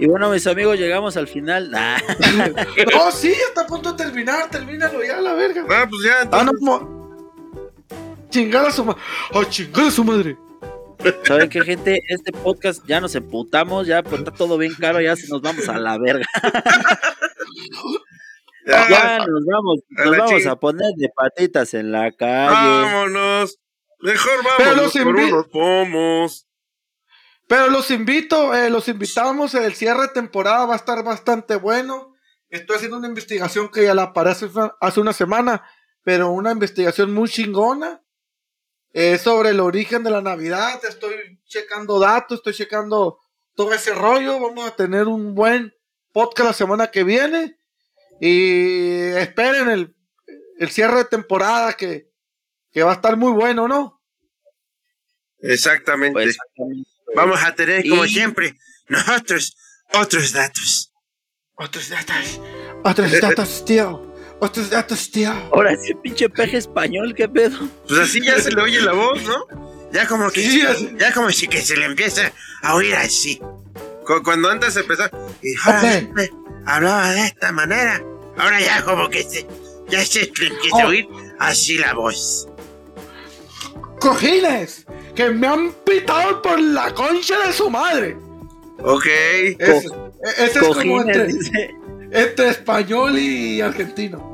[0.00, 1.72] Y bueno, mis amigos, llegamos al final.
[1.74, 1.98] Ah,
[2.94, 5.64] No, sí, está a punto de terminar, termínalo ya, la verga.
[5.68, 6.28] ah, pues ya.
[6.30, 6.98] Ah, no, mo-
[8.30, 9.00] Chingar a su madre.
[9.34, 10.36] ¡Ah, chingar a su madre!
[11.24, 12.00] ¿Saben qué, gente?
[12.08, 15.68] Este podcast ya nos emputamos, ya pues, está todo bien caro, ya se nos vamos
[15.68, 16.26] a la verga.
[18.66, 22.52] ya, Ya nos vamos, A nos vamos a poner de patitas en la calle.
[22.52, 23.58] Vámonos.
[24.00, 26.48] Mejor Pero vámonos por unos pomos.
[27.46, 32.14] Pero los invito, eh, los invitamos, el cierre de temporada va a estar bastante bueno.
[32.50, 35.64] Estoy haciendo una investigación que ya la aparece hace una semana,
[36.02, 38.02] pero una investigación muy chingona.
[39.00, 40.84] Es sobre el origen de la Navidad.
[40.84, 43.20] Estoy checando datos, estoy checando
[43.54, 44.40] todo ese rollo.
[44.40, 45.72] Vamos a tener un buen
[46.12, 47.56] podcast la semana que viene.
[48.20, 49.94] Y esperen el,
[50.58, 52.10] el cierre de temporada que,
[52.72, 54.02] que va a estar muy bueno, ¿no?
[55.38, 56.14] Exactamente.
[56.14, 56.36] Pues,
[57.14, 58.54] Vamos a tener, como Y- siempre,
[58.88, 59.56] nosotros
[59.94, 60.92] otros datos.
[61.54, 62.40] Otros datos,
[62.84, 64.07] otros datos, tío.
[64.40, 65.30] Otros datos, tío.
[65.52, 67.58] Ahora sí, pinche peje español, ¿qué pedo?
[67.88, 69.46] Pues así ya se le oye la voz, ¿no?
[69.92, 70.62] Ya como que, Sí,
[70.98, 72.30] ya como si que se le empieza
[72.62, 73.40] a oír así.
[74.06, 75.04] Cu- Cuando antes empezó,
[75.42, 76.02] y ahora
[76.66, 78.02] hablaba de esta manera.
[78.36, 79.46] Ahora ya como que se,
[79.88, 80.88] ya se le empieza a Oh.
[80.88, 81.08] oír
[81.40, 82.46] así la voz.
[84.00, 84.86] Cojines,
[85.16, 88.16] que me han pitado por la concha de su madre.
[88.80, 89.06] Ok.
[89.06, 94.27] Es- e- ese es como entre español y argentino.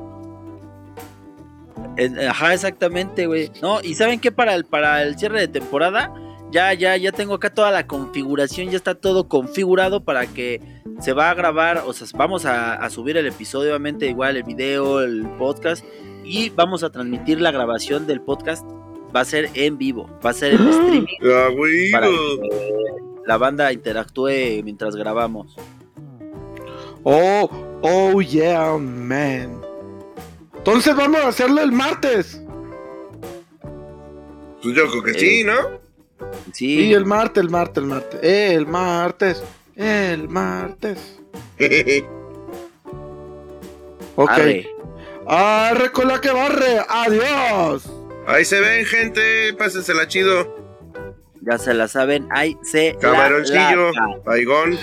[2.29, 3.51] Ajá, exactamente, güey.
[3.63, 4.33] No, y ¿saben qué?
[4.33, 6.13] Para el, para el cierre de temporada,
[6.51, 10.61] ya, ya, ya tengo acá toda la configuración, ya está todo configurado para que
[11.01, 14.43] se va a grabar, o sea, vamos a, a subir el episodio, obviamente, igual el
[14.45, 15.85] video, el podcast,
[16.25, 18.65] y vamos a transmitir la grabación del podcast.
[19.15, 21.91] Va a ser en vivo, va a ser en streaming Ah, güey.
[21.93, 22.39] para que
[23.27, 25.55] la banda interactúe mientras grabamos.
[27.05, 27.49] Oh,
[27.83, 29.61] oh yeah, man.
[30.67, 32.41] Entonces vamos a hacerlo el martes.
[34.63, 35.53] Pues yo creo que sí, ¿no?
[36.55, 38.21] Sí, Sí, el martes, el martes, el martes.
[38.23, 39.43] El martes,
[39.77, 41.19] el martes.
[44.17, 44.31] Ok.
[44.31, 44.69] arre.
[45.27, 46.79] Arre con la que barre.
[46.89, 47.91] Adiós.
[48.29, 49.53] Ahí se ven, gente.
[49.55, 50.55] Pásensela chido.
[51.41, 53.91] ya se la saben, ahí se la Camaroncillo,
[54.25, 54.79] baigón.